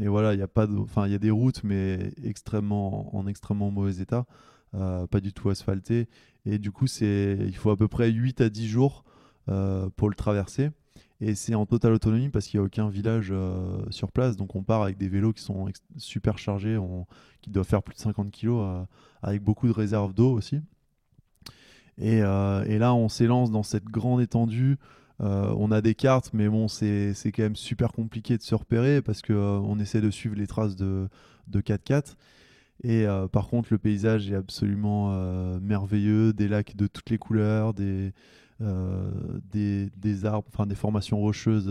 et 0.00 0.06
voilà, 0.06 0.32
il 0.32 0.38
y 0.38 0.42
a 0.42 0.48
pas 0.48 0.68
enfin 0.78 1.06
il 1.06 1.12
y 1.12 1.14
a 1.14 1.18
des 1.18 1.32
routes, 1.32 1.64
mais 1.64 2.12
extrêmement 2.22 3.14
en 3.16 3.26
extrêmement 3.26 3.70
mauvais 3.72 4.00
état, 4.00 4.26
euh, 4.74 5.08
pas 5.08 5.20
du 5.20 5.32
tout 5.32 5.50
asphaltées. 5.50 6.08
Et 6.46 6.58
du 6.58 6.70
coup, 6.70 6.86
c'est 6.86 7.36
il 7.40 7.56
faut 7.56 7.70
à 7.70 7.76
peu 7.76 7.88
près 7.88 8.10
8 8.10 8.40
à 8.40 8.48
10 8.48 8.68
jours 8.68 9.04
euh, 9.48 9.88
pour 9.96 10.08
le 10.08 10.14
traverser. 10.14 10.70
Et 11.20 11.34
c'est 11.34 11.54
en 11.54 11.66
totale 11.66 11.92
autonomie 11.92 12.30
parce 12.30 12.46
qu'il 12.46 12.60
n'y 12.60 12.62
a 12.62 12.66
aucun 12.66 12.88
village 12.88 13.34
sur 13.90 14.10
place. 14.12 14.36
Donc 14.36 14.54
on 14.54 14.62
part 14.62 14.82
avec 14.82 14.96
des 14.96 15.08
vélos 15.08 15.32
qui 15.34 15.42
sont 15.42 15.68
super 15.98 16.38
chargés, 16.38 16.78
qui 17.42 17.50
doivent 17.50 17.66
faire 17.66 17.82
plus 17.82 17.94
de 17.94 18.00
50 18.00 18.30
kilos, 18.30 18.62
euh, 18.64 18.82
avec 19.22 19.42
beaucoup 19.42 19.66
de 19.66 19.72
réserves 19.72 20.14
d'eau 20.14 20.32
aussi. 20.32 20.60
Et, 21.98 22.18
et 22.18 22.78
là, 22.78 22.94
on 22.94 23.10
s'élance 23.10 23.50
dans 23.50 23.62
cette 23.62 23.84
grande 23.84 24.22
étendue. 24.22 24.78
Euh, 25.20 25.54
on 25.58 25.70
a 25.70 25.80
des 25.80 25.94
cartes, 25.94 26.30
mais 26.32 26.48
bon, 26.48 26.68
c'est 26.68 27.14
quand 27.26 27.42
même 27.42 27.56
super 27.56 27.92
compliqué 27.92 28.38
de 28.38 28.42
se 28.42 28.54
repérer 28.54 29.02
parce 29.02 29.20
que 29.20 29.32
euh, 29.32 29.76
essaie 29.78 30.00
de 30.00 30.10
suivre 30.10 30.34
les 30.36 30.46
traces 30.46 30.76
de, 30.76 31.08
de 31.48 31.60
4x4. 31.60 32.14
Et 32.82 33.06
euh, 33.06 33.28
par 33.28 33.48
contre, 33.48 33.68
le 33.70 33.78
paysage 33.78 34.30
est 34.30 34.34
absolument 34.34 35.12
merveilleux, 35.60 36.32
des 36.32 36.48
lacs 36.48 36.76
de 36.76 36.86
toutes 36.86 37.10
les 37.10 37.18
couleurs, 37.18 37.74
des, 37.74 38.12
des, 38.60 39.90
des 39.96 40.24
arbres, 40.24 40.48
enfin 40.52 40.66
des 40.66 40.74
formations 40.74 41.18
rocheuses 41.18 41.70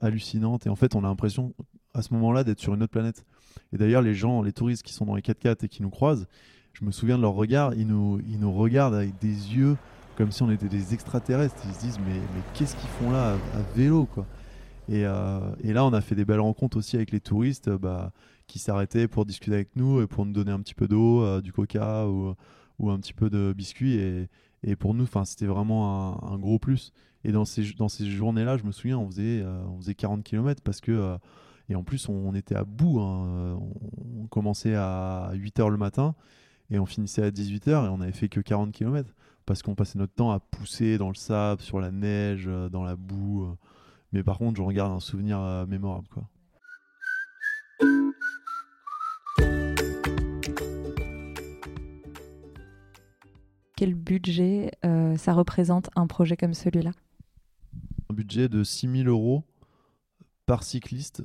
hallucinantes. 0.00 0.66
Et 0.66 0.70
en 0.70 0.76
fait, 0.76 0.94
on 0.94 1.04
a 1.04 1.08
l'impression 1.08 1.54
à 1.94 2.02
ce 2.02 2.14
moment-là 2.14 2.44
d'être 2.44 2.60
sur 2.60 2.74
une 2.74 2.82
autre 2.82 2.92
planète. 2.92 3.24
Et 3.72 3.78
d'ailleurs, 3.78 4.02
les 4.02 4.14
gens, 4.14 4.42
les 4.42 4.52
touristes 4.52 4.84
qui 4.84 4.92
sont 4.92 5.06
dans 5.06 5.16
les 5.16 5.22
4x4 5.22 5.64
et 5.64 5.68
qui 5.68 5.82
nous 5.82 5.90
croisent, 5.90 6.26
je 6.72 6.84
me 6.84 6.92
souviens 6.92 7.16
de 7.16 7.22
leur 7.22 7.32
regard, 7.32 7.74
ils 7.74 7.86
nous, 7.86 8.20
ils 8.28 8.38
nous 8.38 8.52
regardent 8.52 8.94
avec 8.94 9.18
des 9.18 9.54
yeux 9.54 9.76
comme 10.20 10.32
si 10.32 10.42
on 10.42 10.50
était 10.50 10.68
des 10.68 10.92
extraterrestres. 10.92 11.56
Ils 11.66 11.74
se 11.74 11.80
disent, 11.80 11.98
mais, 12.06 12.20
qu'est-ce 12.52 12.76
qu'ils 12.76 12.90
font 12.90 13.10
là 13.10 13.32
à, 13.54 13.62
vélo 13.74 14.04
quoi? 14.04 14.26
Et, 14.86 15.06
euh, 15.06 15.40
et 15.64 15.72
là, 15.72 15.82
on 15.86 15.94
a 15.94 16.02
fait 16.02 16.14
des 16.14 16.26
belles 16.26 16.40
rencontres 16.40 16.76
aussi 16.76 16.96
avec 16.96 17.10
les 17.10 17.20
touristes 17.20 17.68
euh, 17.68 17.78
bah, 17.78 18.12
qui 18.46 18.58
s'arrêtaient 18.58 19.08
pour 19.08 19.24
discuter 19.24 19.54
avec 19.54 19.76
nous 19.76 20.02
et 20.02 20.06
pour 20.06 20.26
nous 20.26 20.32
donner 20.32 20.50
un 20.50 20.60
petit 20.60 20.74
peu 20.74 20.88
d'eau, 20.88 21.22
euh, 21.22 21.40
du 21.40 21.54
coca 21.54 22.06
ou, 22.06 22.34
un 22.90 22.98
petit 22.98 23.14
peu 23.14 23.30
de 23.30 23.54
biscuits. 23.56 23.94
Et, 24.62 24.76
pour 24.76 24.92
nous, 24.92 25.06
c'était 25.24 25.46
vraiment 25.46 26.22
un, 26.30 26.38
gros 26.38 26.58
plus. 26.58 26.92
Et 27.24 27.32
dans 27.32 27.46
ces, 27.46 27.72
dans 27.72 27.88
ces 27.88 28.04
journées-là, 28.04 28.58
je 28.58 28.64
me 28.64 28.72
souviens, 28.72 28.98
on 28.98 29.06
faisait, 29.06 29.42
on 29.42 29.78
faisait 29.78 29.94
40 29.94 30.22
km 30.22 30.60
parce 30.62 30.82
que. 30.82 31.16
et 31.70 31.74
en 31.74 31.82
plus, 31.82 32.10
on, 32.10 32.34
était 32.34 32.56
à 32.56 32.64
bout. 32.64 33.00
Hein. 33.00 33.58
On 34.20 34.26
commençait 34.26 34.74
à 34.74 35.30
8 35.32 35.60
h 35.60 35.70
le 35.70 35.78
matin 35.78 36.14
et 36.70 36.78
on 36.78 36.84
finissait 36.84 37.22
à 37.22 37.30
18 37.30 37.68
h 37.68 37.86
et 37.86 37.88
on 37.88 38.02
avait 38.02 38.12
fait 38.12 38.28
que 38.28 38.40
40 38.40 38.72
km 38.72 39.14
parce 39.46 39.62
qu'on 39.62 39.74
passait 39.74 39.98
notre 39.98 40.14
temps 40.14 40.30
à 40.30 40.40
pousser 40.40 40.98
dans 40.98 41.08
le 41.08 41.14
sable, 41.14 41.60
sur 41.60 41.80
la 41.80 41.90
neige, 41.90 42.48
dans 42.70 42.84
la 42.84 42.96
boue. 42.96 43.56
Mais 44.12 44.22
par 44.22 44.38
contre, 44.38 44.56
je 44.56 44.62
regarde 44.62 44.92
un 44.92 45.00
souvenir 45.00 45.38
mémorable. 45.68 46.08
Quoi. 46.08 46.24
quel 53.80 53.94
budget 53.94 54.72
euh, 54.84 55.16
ça 55.16 55.32
représente 55.32 55.88
un 55.96 56.06
projet 56.06 56.36
comme 56.36 56.52
celui-là? 56.52 56.90
Un 58.10 58.14
budget 58.14 58.50
de 58.50 58.62
6 58.62 59.04
000 59.04 59.08
euros 59.08 59.42
par 60.44 60.64
cycliste 60.64 61.22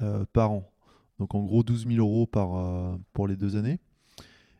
euh, 0.00 0.24
par 0.32 0.52
an. 0.52 0.72
Donc 1.18 1.34
en 1.34 1.42
gros 1.42 1.62
12 1.62 1.86
000 1.88 1.98
euros 1.98 2.26
par, 2.26 2.56
euh, 2.56 2.96
pour 3.12 3.28
les 3.28 3.36
deux 3.36 3.56
années. 3.56 3.78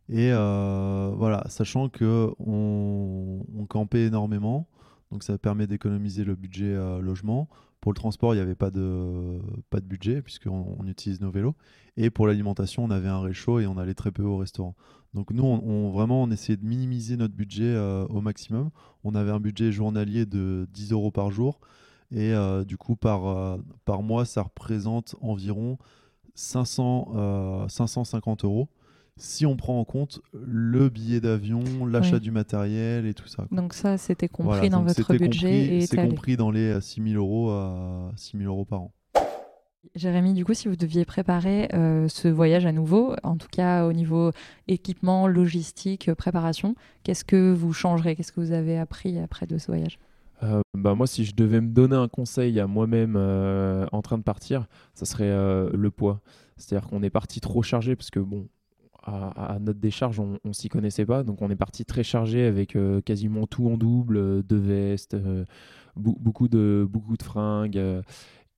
Et 0.08 0.30
voilà, 0.30 1.44
sachant 1.48 1.88
que 1.88 2.30
on, 2.38 3.66
campait 3.68 4.06
énormément, 4.06 4.68
donc 5.10 5.22
ça 5.22 5.38
permet 5.38 5.66
d'économiser 5.66 6.24
le 6.24 6.34
budget 6.34 6.74
logement. 7.00 7.48
Pour 7.80 7.92
le 7.92 7.96
transport, 7.96 8.34
il 8.34 8.36
n'y 8.36 8.42
avait 8.42 8.54
pas 8.54 8.70
de, 8.70 9.40
pas 9.70 9.80
de 9.80 9.86
budget 9.86 10.22
puisqu'on 10.22 10.76
on 10.78 10.86
utilise 10.86 11.20
nos 11.20 11.30
vélos. 11.30 11.56
Et 11.96 12.10
pour 12.10 12.26
l'alimentation, 12.26 12.84
on 12.84 12.90
avait 12.90 13.08
un 13.08 13.20
réchaud 13.20 13.60
et 13.60 13.66
on 13.66 13.76
allait 13.76 13.94
très 13.94 14.12
peu 14.12 14.22
au 14.22 14.36
restaurant. 14.36 14.74
Donc 15.14 15.30
nous, 15.30 15.44
on, 15.44 15.90
vraiment, 15.90 16.22
on 16.22 16.30
essayait 16.30 16.56
de 16.56 16.64
minimiser 16.64 17.16
notre 17.16 17.34
budget 17.34 17.64
euh, 17.74 18.06
au 18.06 18.20
maximum. 18.20 18.70
On 19.04 19.14
avait 19.14 19.30
un 19.30 19.40
budget 19.40 19.70
journalier 19.70 20.24
de 20.24 20.66
10 20.72 20.92
euros 20.92 21.10
par 21.10 21.30
jour. 21.30 21.60
Et 22.10 22.32
euh, 22.32 22.64
du 22.64 22.76
coup, 22.76 22.96
par, 22.96 23.26
euh, 23.26 23.58
par 23.84 24.02
mois, 24.02 24.24
ça 24.24 24.42
représente 24.42 25.16
environ 25.20 25.78
500, 26.34 27.68
550 27.68 28.44
euros 28.44 28.68
si 29.16 29.46
on 29.46 29.56
prend 29.56 29.78
en 29.78 29.84
compte 29.84 30.20
le 30.32 30.88
billet 30.88 31.20
d'avion, 31.20 31.86
l'achat 31.86 32.18
du 32.18 32.30
matériel 32.30 33.06
et 33.06 33.14
tout 33.14 33.28
ça. 33.28 33.46
Donc 33.50 33.74
ça, 33.74 33.98
c'était 33.98 34.28
compris 34.28 34.70
dans 34.70 34.82
votre 34.82 35.14
budget. 35.16 35.86
C'est 35.86 35.96
compris 35.96 36.36
dans 36.36 36.50
les 36.50 36.80
6 36.80 37.02
000 37.12 37.22
euros, 37.22 37.50
à 37.50 38.12
6 38.16 38.38
000 38.38 38.50
euros 38.50 38.64
par 38.64 38.82
an. 38.82 38.92
Jérémy, 39.94 40.32
du 40.32 40.44
coup, 40.44 40.54
si 40.54 40.68
vous 40.68 40.76
deviez 40.76 41.04
préparer 41.04 41.68
euh, 41.74 42.08
ce 42.08 42.28
voyage 42.28 42.66
à 42.66 42.72
nouveau, 42.72 43.14
en 43.24 43.36
tout 43.36 43.48
cas 43.50 43.84
au 43.84 43.92
niveau 43.92 44.30
équipement, 44.68 45.26
logistique, 45.26 46.08
euh, 46.08 46.14
préparation, 46.14 46.76
qu'est-ce 47.02 47.24
que 47.24 47.52
vous 47.52 47.72
changerez? 47.72 48.14
Qu'est-ce 48.14 48.32
que 48.32 48.40
vous 48.40 48.52
avez 48.52 48.78
appris 48.78 49.18
après 49.18 49.46
de 49.46 49.58
ce 49.58 49.66
voyage? 49.66 49.98
Euh, 50.44 50.60
bah 50.74 50.94
moi, 50.94 51.06
si 51.06 51.24
je 51.24 51.34
devais 51.34 51.60
me 51.60 51.68
donner 51.68 51.96
un 51.96 52.08
conseil 52.08 52.58
à 52.60 52.66
moi-même 52.66 53.16
en 53.16 54.02
train 54.02 54.18
de 54.18 54.22
partir, 54.22 54.66
ça 54.94 55.04
serait 55.04 55.30
le 55.30 55.90
poids. 55.90 56.20
C'est-à-dire 56.56 56.88
qu'on 56.88 57.02
est 57.02 57.10
parti 57.10 57.40
trop 57.40 57.62
chargé 57.62 57.94
parce 57.94 58.10
que 58.10 58.20
bon, 58.20 58.48
à, 59.02 59.58
notre 59.60 59.80
décharge, 59.80 60.20
on, 60.20 60.52
s'y 60.52 60.68
connaissait 60.68 61.06
pas, 61.06 61.22
donc 61.22 61.42
on 61.42 61.50
est 61.50 61.56
parti 61.56 61.84
très 61.84 62.02
chargé 62.02 62.44
avec 62.44 62.76
quasiment 63.04 63.46
tout 63.46 63.68
en 63.68 63.76
double, 63.76 64.44
de 64.46 64.56
vestes, 64.56 65.16
beaucoup 65.96 66.48
de 66.48 66.86
beaucoup 66.88 67.16
de 67.16 67.22
fringues, 67.22 68.02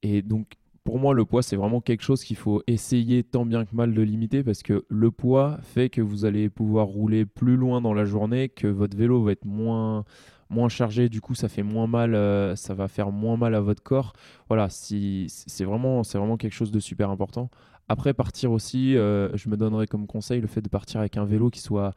et 0.03 0.23
donc 0.23 0.57
pour 0.85 0.99
moi, 0.99 1.15
le 1.15 1.25
poids, 1.25 1.43
c'est 1.43 1.57
vraiment 1.57 1.81
quelque 1.81 2.03
chose 2.03 2.23
qu'il 2.23 2.37
faut 2.37 2.63
essayer 2.67 3.25
tant 3.25 3.47
bien 3.47 3.65
que 3.65 3.75
mal 3.75 3.95
de 3.95 4.03
limiter 4.03 4.45
parce 4.45 4.63
que 4.63 4.85
le 4.91 5.11
poids 5.11 5.59
fait 5.63 5.89
que 5.89 6.03
vous 6.03 6.27
allez 6.27 6.51
pouvoir 6.51 6.87
rouler 6.87 7.25
plus 7.25 7.57
loin 7.57 7.81
dans 7.81 7.95
la 7.95 8.05
journée, 8.05 8.51
que 8.51 8.67
votre 8.67 8.95
vélo 8.95 9.23
va 9.23 9.33
être 9.33 9.47
moins, 9.47 10.05
moins 10.51 10.69
chargé, 10.69 11.09
du 11.09 11.23
coup, 11.23 11.35
ça 11.35 11.49
fait 11.49 11.63
moins 11.63 11.87
mal, 11.87 12.15
euh, 12.15 12.55
ça 12.55 12.75
va 12.75 12.89
faire 12.89 13.11
moins 13.11 13.39
mal 13.39 13.55
à 13.55 13.61
votre 13.63 13.83
corps. 13.83 14.13
Voilà, 14.49 14.69
si, 14.69 15.25
c'est 15.29 15.65
vraiment, 15.65 16.03
vraiment 16.03 16.37
quelque 16.37 16.53
chose 16.53 16.71
de 16.71 16.81
super 16.81 17.09
important. 17.09 17.49
Après, 17.89 18.15
partir 18.15 18.53
aussi, 18.53 18.97
euh, 18.97 19.35
je 19.37 19.49
me 19.49 19.57
donnerais 19.57 19.87
comme 19.87 20.07
conseil 20.07 20.41
le 20.41 20.47
fait 20.47 20.63
de 20.63 20.69
partir 20.69 21.01
avec 21.01 21.17
un 21.17 21.25
vélo 21.25 21.51
qui 21.51 21.61
soit 21.61 21.93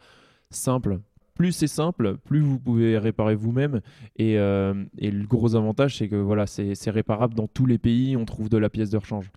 simple, 0.49 0.99
plus 1.37 1.51
c'est 1.51 1.67
simple, 1.67 2.17
plus 2.17 2.41
vous 2.41 2.59
pouvez 2.59 2.97
réparer 2.97 3.35
vous-même. 3.35 3.81
Et, 4.17 4.39
euh, 4.39 4.73
le 4.99 5.27
gros 5.27 5.55
avantage, 5.55 5.97
c'est 5.97 6.09
que 6.09 6.15
voilà, 6.15 6.47
c'est 6.47 6.89
réparable 6.89 7.35
dans 7.35 7.47
tous 7.47 7.65
les 7.65 7.77
pays, 7.77 8.17
on 8.17 8.25
trouve 8.25 8.49
de 8.49 8.57
la 8.57 8.69
pièce 8.69 8.89
de 8.89 8.97
rechange. 8.97 9.31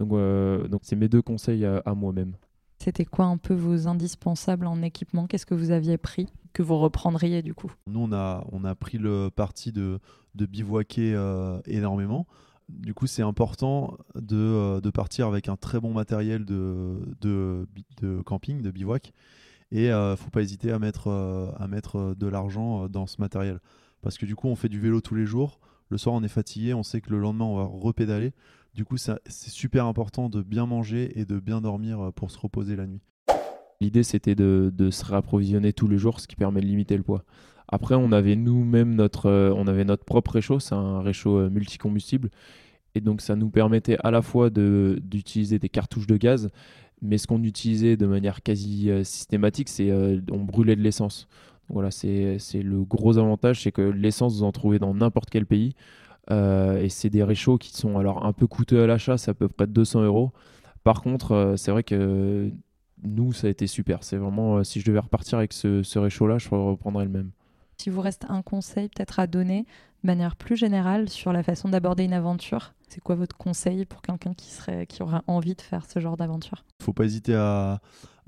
Donc, 0.00 0.12
euh, 0.12 0.66
donc 0.66 0.80
c'est 0.82 0.96
mes 0.96 1.08
deux 1.08 1.22
conseils 1.22 1.64
à, 1.64 1.94
moi-même. 1.94 2.34
C'était 2.78 3.04
quoi 3.04 3.26
un 3.26 3.36
peu 3.36 3.54
vos 3.54 3.86
indispensables 3.86 4.66
en 4.66 4.82
équipement? 4.82 5.26
Qu'est-ce 5.26 5.46
que 5.46 5.54
vous 5.54 5.70
aviez 5.70 5.96
pris? 5.96 6.26
Que 6.52 6.62
vous 6.62 6.76
reprendriez 6.76 7.40
du 7.40 7.54
coup? 7.54 7.72
Nous, 7.86 8.00
on 8.00 8.12
a, 8.12 8.44
on 8.50 8.64
a 8.64 8.74
pris 8.74 8.98
le 8.98 9.30
parti 9.34 9.70
de, 9.70 10.00
de 10.34 10.46
bivouaquer 10.46 11.14
euh, 11.14 11.60
énormément. 11.66 12.26
Du 12.68 12.94
coup, 12.94 13.06
c'est 13.06 13.22
important 13.22 13.96
de, 14.14 14.80
de, 14.80 14.90
partir 14.90 15.26
avec 15.26 15.48
un 15.48 15.56
très 15.56 15.80
bon 15.80 15.92
matériel 15.92 16.44
de, 16.44 17.66
camping, 18.24 18.62
de 18.62 18.70
bivouac. 18.70 19.12
Et 19.70 19.90
euh, 19.90 20.16
faut 20.16 20.30
pas 20.30 20.40
hésiter 20.40 20.70
à 20.70 20.78
mettre, 20.78 21.08
euh, 21.08 21.50
euh, 21.94 22.14
de 22.14 22.26
l'argent 22.26 22.88
dans 22.88 23.06
ce 23.06 23.20
matériel. 23.20 23.60
Parce 24.02 24.18
que 24.18 24.26
du 24.26 24.36
coup, 24.36 24.48
on 24.48 24.56
fait 24.56 24.68
du 24.68 24.80
vélo 24.80 25.00
tous 25.00 25.14
les 25.14 25.26
jours. 25.26 25.58
Le 25.88 25.98
soir, 25.98 26.14
on 26.14 26.22
est 26.22 26.28
fatigué. 26.28 26.74
On 26.74 26.82
sait 26.82 27.00
que 27.00 27.10
le 27.10 27.18
lendemain, 27.18 27.44
on 27.44 27.56
va 27.56 27.64
repédaler. 27.64 28.32
Du 28.74 28.84
coup, 28.84 28.96
c'est 28.96 29.18
super 29.26 29.86
important 29.86 30.28
de 30.28 30.42
bien 30.42 30.66
manger 30.66 31.18
et 31.18 31.24
de 31.24 31.38
bien 31.38 31.60
dormir 31.60 32.12
pour 32.14 32.30
se 32.30 32.38
reposer 32.38 32.76
la 32.76 32.86
nuit. 32.86 33.02
L'idée, 33.80 34.02
c'était 34.02 34.34
de, 34.34 34.90
se 34.90 35.04
réapprovisionner 35.04 35.72
tous 35.72 35.88
les 35.88 35.98
jours, 35.98 36.20
ce 36.20 36.26
qui 36.26 36.36
permet 36.36 36.60
de 36.60 36.66
limiter 36.66 36.96
le 36.96 37.02
poids. 37.02 37.24
Après, 37.68 37.94
on 37.94 38.12
avait 38.12 38.36
nous-mêmes 38.36 38.94
notre, 38.94 39.52
on 39.56 39.66
avait 39.66 39.84
notre 39.84 40.04
propre 40.04 40.32
réchaud, 40.32 40.60
c'est 40.60 40.74
un 40.74 41.00
réchaud 41.00 41.48
multicombustible. 41.50 42.30
Et 42.94 43.00
donc, 43.00 43.20
ça 43.20 43.36
nous 43.36 43.50
permettait 43.50 43.96
à 44.04 44.10
la 44.10 44.22
fois 44.22 44.50
d'utiliser 44.50 45.58
des 45.58 45.68
cartouches 45.68 46.06
de 46.06 46.16
gaz, 46.16 46.50
mais 47.02 47.18
ce 47.18 47.26
qu'on 47.26 47.42
utilisait 47.42 47.96
de 47.96 48.06
manière 48.06 48.42
quasi 48.42 48.90
euh, 48.90 49.04
systématique, 49.04 49.68
c'est 49.68 49.90
euh, 49.90 50.20
on 50.32 50.40
brûlait 50.40 50.76
de 50.76 50.80
l'essence. 50.80 51.28
Voilà, 51.68 51.90
c'est 51.90 52.38
le 52.54 52.84
gros 52.84 53.18
avantage, 53.18 53.62
c'est 53.62 53.72
que 53.72 53.82
l'essence, 53.82 54.36
vous 54.36 54.42
en 54.42 54.52
trouvez 54.52 54.78
dans 54.78 54.94
n'importe 54.94 55.30
quel 55.30 55.46
pays. 55.46 55.74
Euh, 56.30 56.82
et 56.82 56.88
c'est 56.88 57.10
des 57.10 57.22
réchauds 57.22 57.58
qui 57.58 57.72
sont 57.72 57.98
alors 57.98 58.24
un 58.26 58.32
peu 58.32 58.46
coûteux 58.46 58.82
à 58.82 58.86
l'achat, 58.86 59.18
c'est 59.18 59.30
à 59.30 59.34
peu 59.34 59.48
près 59.48 59.66
200 59.66 60.02
euros. 60.02 60.32
Par 60.82 61.02
contre, 61.02 61.54
c'est 61.56 61.70
vrai 61.70 61.82
que 61.82 62.50
nous, 63.02 63.32
ça 63.32 63.46
a 63.46 63.50
été 63.50 63.66
super. 63.66 64.02
C'est 64.02 64.18
vraiment, 64.18 64.62
si 64.62 64.80
je 64.80 64.84
devais 64.84 64.98
repartir 64.98 65.38
avec 65.38 65.54
ce, 65.54 65.82
ce 65.82 65.98
réchaud-là, 65.98 66.36
je 66.38 66.50
reprendrais 66.50 67.04
le 67.04 67.10
même. 67.10 67.30
Si 67.78 67.90
vous 67.90 68.00
reste 68.00 68.26
un 68.28 68.42
conseil 68.42 68.88
peut-être 68.88 69.18
à 69.18 69.26
donner 69.26 69.66
de 70.02 70.06
manière 70.06 70.36
plus 70.36 70.56
générale 70.56 71.08
sur 71.08 71.32
la 71.32 71.42
façon 71.42 71.68
d'aborder 71.68 72.04
une 72.04 72.12
aventure, 72.12 72.74
c'est 72.88 73.00
quoi 73.00 73.14
votre 73.14 73.36
conseil 73.36 73.84
pour 73.84 74.02
quelqu'un 74.02 74.34
qui, 74.34 74.50
qui 74.88 75.02
aurait 75.02 75.22
envie 75.26 75.54
de 75.54 75.60
faire 75.60 75.86
ce 75.86 75.98
genre 75.98 76.16
d'aventure? 76.16 76.64
Il 76.78 76.82
ne 76.82 76.84
faut 76.84 76.92
pas 76.92 77.04
hésiter 77.04 77.34
à, 77.34 77.80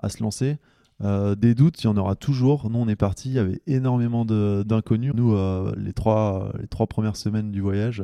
se 0.09 0.23
lancer. 0.23 0.59
Euh, 1.03 1.35
des 1.35 1.55
doutes, 1.55 1.83
il 1.83 1.87
y 1.87 1.89
en 1.89 1.97
aura 1.97 2.17
toujours. 2.17 2.71
Nous, 2.71 2.79
on 2.79 2.89
est 2.89 2.97
parti, 2.97 3.29
il 3.29 3.35
y 3.35 3.39
avait 3.39 3.61
énormément 3.67 4.25
d'inconnus. 4.25 5.13
Nous, 5.15 5.35
euh, 5.35 5.75
les 5.77 5.93
trois 5.93 6.53
premières 6.89 7.17
semaines 7.17 7.53
du 7.53 7.61
voyage, 7.61 8.03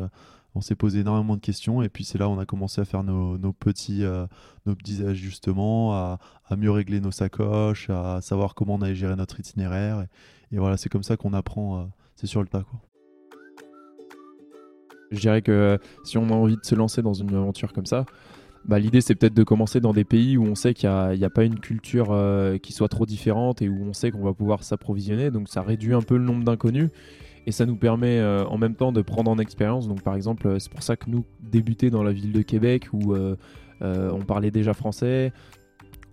on 0.55 0.61
s'est 0.61 0.75
posé 0.75 1.01
énormément 1.01 1.37
de 1.37 1.41
questions. 1.41 1.83
Et 1.83 1.89
puis, 1.89 2.05
c'est 2.05 2.19
là 2.19 2.29
où 2.29 2.33
on 2.33 2.39
a 2.39 2.47
commencé 2.47 2.81
à 2.81 2.85
faire 2.85 3.03
nos, 3.05 3.53
petits, 3.53 4.05
euh, 4.05 4.27
nos 4.67 4.75
petits 4.75 5.03
ajustements, 5.05 5.95
à, 5.95 6.19
mieux 6.57 6.71
régler 6.71 7.01
nos 7.01 7.11
sacoches, 7.11 7.89
à 7.91 8.21
savoir 8.21 8.55
comment 8.55 8.75
on 8.75 8.83
allait 8.83 8.95
gérer 8.95 9.17
notre 9.17 9.41
itinéraire. 9.41 10.07
Et, 10.53 10.59
voilà, 10.59 10.77
c'est 10.77 10.89
comme 10.89 11.03
ça 11.03 11.17
qu'on 11.17 11.33
apprend, 11.33 11.89
c'est 12.17 12.27
sur 12.27 12.43
le 12.43 12.49
tas. 12.49 12.63
Quoi. 12.63 12.81
Je 15.13 15.21
dirais 15.21 15.43
que 15.43 15.53
euh, 15.53 15.79
si 16.05 16.17
on 16.17 16.29
a 16.31 16.33
envie 16.33 16.57
de 16.57 16.65
se 16.65 16.75
lancer 16.75 17.03
dans 17.03 17.13
une 17.13 17.35
aventure 17.35 17.73
comme 17.73 17.87
ça, 17.87 18.07
bah, 18.65 18.79
l'idée 18.79 19.01
c'est 19.01 19.15
peut-être 19.15 19.35
de 19.35 19.43
commencer 19.43 19.81
dans 19.81 19.93
des 19.93 20.05
pays 20.05 20.37
où 20.37 20.45
on 20.45 20.55
sait 20.55 20.73
qu'il 20.73 20.89
n'y 20.89 21.25
a, 21.25 21.31
pas 21.31 21.45
une 21.45 21.61
culture 21.61 22.09
euh, 22.11 22.59
qui 22.59 22.73
soit 22.73 22.89
trop 22.89 23.05
différente 23.05 23.61
et 23.61 23.69
où 23.69 23.85
on 23.85 23.93
sait 23.93 24.11
qu'on 24.11 24.23
va 24.23 24.33
pouvoir 24.33 24.65
s'approvisionner. 24.65 25.31
Donc 25.31 25.49
ça 25.49 25.63
réduit 25.63 25.95
un 25.95 26.01
peu 26.01 26.17
le 26.17 26.25
nombre 26.25 26.45
d'inconnus 26.45 26.89
et 27.47 27.53
ça 27.53 27.67
nous 27.67 27.77
permet 27.77 28.19
euh, 28.19 28.45
en 28.47 28.59
même 28.59 28.75
temps 28.75 28.93
de 28.93 29.03
prendre 29.03 29.31
en 29.31 29.39
expérience. 29.39 29.89
Donc 29.89 30.03
par 30.03 30.15
exemple, 30.15 30.61
c'est 30.61 30.71
pour 30.71 30.83
ça 30.83 30.97
que 30.97 31.11
nous 31.11 31.25
débuter 31.41 31.91
dans 31.91 32.03
la 32.03 32.13
ville 32.13 32.33
de 32.33 32.43
Québec 32.43 32.89
où 32.93 33.15
on 33.81 34.21
parlait 34.21 34.53
déjà 34.53 34.75
français, 34.75 35.33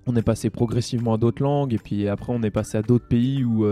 on 0.08 0.16
est 0.16 0.24
passé 0.24 0.50
progressivement 0.50 1.14
à 1.14 1.18
d'autres 1.18 1.44
langues 1.44 1.74
et 1.74 1.78
puis 1.78 2.08
après 2.08 2.34
on 2.34 2.42
est 2.42 2.50
passé 2.50 2.80
à 2.80 2.82
d'autres 2.82 3.08
pays 3.08 3.44
où 3.44 3.64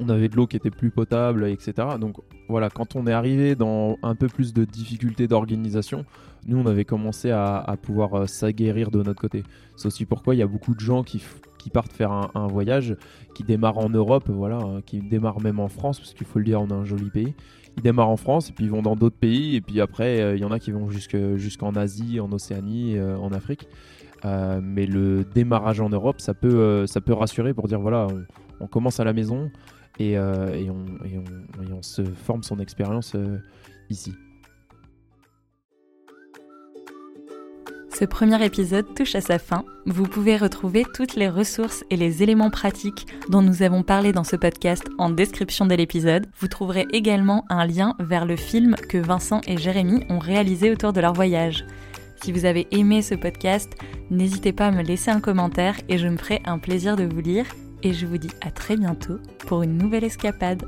on 0.00 0.08
avait 0.08 0.28
de 0.28 0.36
l'eau 0.36 0.46
qui 0.46 0.56
était 0.56 0.70
plus 0.70 0.90
potable, 0.90 1.46
etc. 1.48 1.88
Donc 2.00 2.16
voilà, 2.48 2.70
quand 2.70 2.96
on 2.96 3.06
est 3.06 3.12
arrivé 3.12 3.54
dans 3.54 3.98
un 4.02 4.14
peu 4.14 4.28
plus 4.28 4.52
de 4.52 4.64
difficultés 4.64 5.26
d'organisation, 5.26 6.04
nous 6.46 6.58
on 6.58 6.66
avait 6.66 6.84
commencé 6.84 7.30
à, 7.30 7.76
pouvoir 7.80 8.14
euh, 8.14 8.26
s'aguerrir 8.26 8.90
de 8.90 9.02
notre 9.02 9.20
côté. 9.20 9.42
C'est 9.76 9.86
aussi 9.86 10.04
pourquoi 10.04 10.34
il 10.34 10.38
y 10.38 10.42
a 10.42 10.46
beaucoup 10.46 10.74
de 10.74 10.80
gens 10.80 11.02
qui, 11.02 11.22
partent 11.70 11.92
faire 11.92 12.12
un, 12.12 12.46
voyage, 12.46 12.96
qui 13.34 13.44
démarrent 13.44 13.78
en 13.78 13.88
Europe, 13.88 14.28
voilà, 14.28 14.58
hein, 14.58 14.80
qui 14.84 15.00
démarrent 15.00 15.40
même 15.40 15.60
en 15.60 15.68
France, 15.68 15.98
parce 15.98 16.14
qu'il 16.14 16.26
faut 16.26 16.38
le 16.38 16.44
dire, 16.44 16.60
on 16.60 16.70
a 16.70 16.74
un 16.74 16.84
joli 16.84 17.10
pays. 17.10 17.34
Ils 17.76 17.82
démarrent 17.82 18.08
en 18.08 18.16
France 18.16 18.48
et 18.48 18.52
puis 18.52 18.64
ils 18.64 18.70
vont 18.70 18.80
dans 18.80 18.96
d'autres 18.96 19.18
pays 19.18 19.54
et 19.54 19.60
puis 19.60 19.82
après 19.82 20.22
euh, 20.22 20.34
il 20.34 20.40
y 20.40 20.46
en 20.46 20.50
a 20.50 20.58
qui 20.58 20.70
vont 20.70 20.88
jusqu'en 20.90 21.72
Asie, 21.72 22.20
en 22.20 22.32
Océanie, 22.32 22.96
euh, 22.96 23.18
en 23.18 23.32
Afrique. 23.32 23.68
mais 24.24 24.86
le 24.86 25.24
démarrage 25.24 25.80
en 25.80 25.90
Europe, 25.90 26.20
ça 26.20 26.32
peut, 26.32 26.86
ça 26.86 27.00
peut 27.00 27.12
rassurer 27.12 27.52
pour 27.52 27.68
dire 27.68 27.80
voilà, 27.80 28.06
on 28.60 28.66
commence 28.66 28.98
à 28.98 29.04
la 29.04 29.12
maison, 29.12 29.50
et, 29.98 30.18
on, 30.18 31.82
se 31.82 32.02
forme 32.02 32.42
son 32.42 32.58
expérience 32.58 33.14
ici. 33.90 34.14
Ce 37.98 38.04
premier 38.04 38.44
épisode 38.44 38.94
touche 38.94 39.14
à 39.14 39.22
sa 39.22 39.38
fin. 39.38 39.64
Vous 39.86 40.02
pouvez 40.02 40.36
retrouver 40.36 40.84
toutes 40.92 41.16
les 41.16 41.30
ressources 41.30 41.82
et 41.88 41.96
les 41.96 42.22
éléments 42.22 42.50
pratiques 42.50 43.06
dont 43.30 43.40
nous 43.40 43.62
avons 43.62 43.82
parlé 43.82 44.12
dans 44.12 44.22
ce 44.22 44.36
podcast 44.36 44.84
en 44.98 45.08
description 45.08 45.64
de 45.64 45.74
l'épisode. 45.74 46.26
Vous 46.38 46.48
trouverez 46.48 46.86
également 46.92 47.46
un 47.48 47.64
lien 47.64 47.94
vers 47.98 48.26
le 48.26 48.36
film 48.36 48.74
que 48.90 48.98
Vincent 48.98 49.40
et 49.46 49.56
Jérémy 49.56 50.04
ont 50.10 50.18
réalisé 50.18 50.70
autour 50.70 50.92
de 50.92 51.00
leur 51.00 51.14
voyage. 51.14 51.64
Si 52.22 52.32
vous 52.32 52.44
avez 52.44 52.66
aimé 52.70 53.00
ce 53.00 53.14
podcast, 53.14 53.72
n'hésitez 54.10 54.52
pas 54.52 54.66
à 54.66 54.72
me 54.72 54.82
laisser 54.82 55.10
un 55.10 55.20
commentaire 55.20 55.76
et 55.88 55.96
je 55.96 56.06
me 56.06 56.18
ferai 56.18 56.42
un 56.44 56.58
plaisir 56.58 56.96
de 56.96 57.04
vous 57.04 57.22
lire. 57.22 57.46
Et 57.82 57.94
je 57.94 58.04
vous 58.04 58.18
dis 58.18 58.32
à 58.42 58.50
très 58.50 58.76
bientôt 58.76 59.20
pour 59.46 59.62
une 59.62 59.78
nouvelle 59.78 60.04
escapade. 60.04 60.66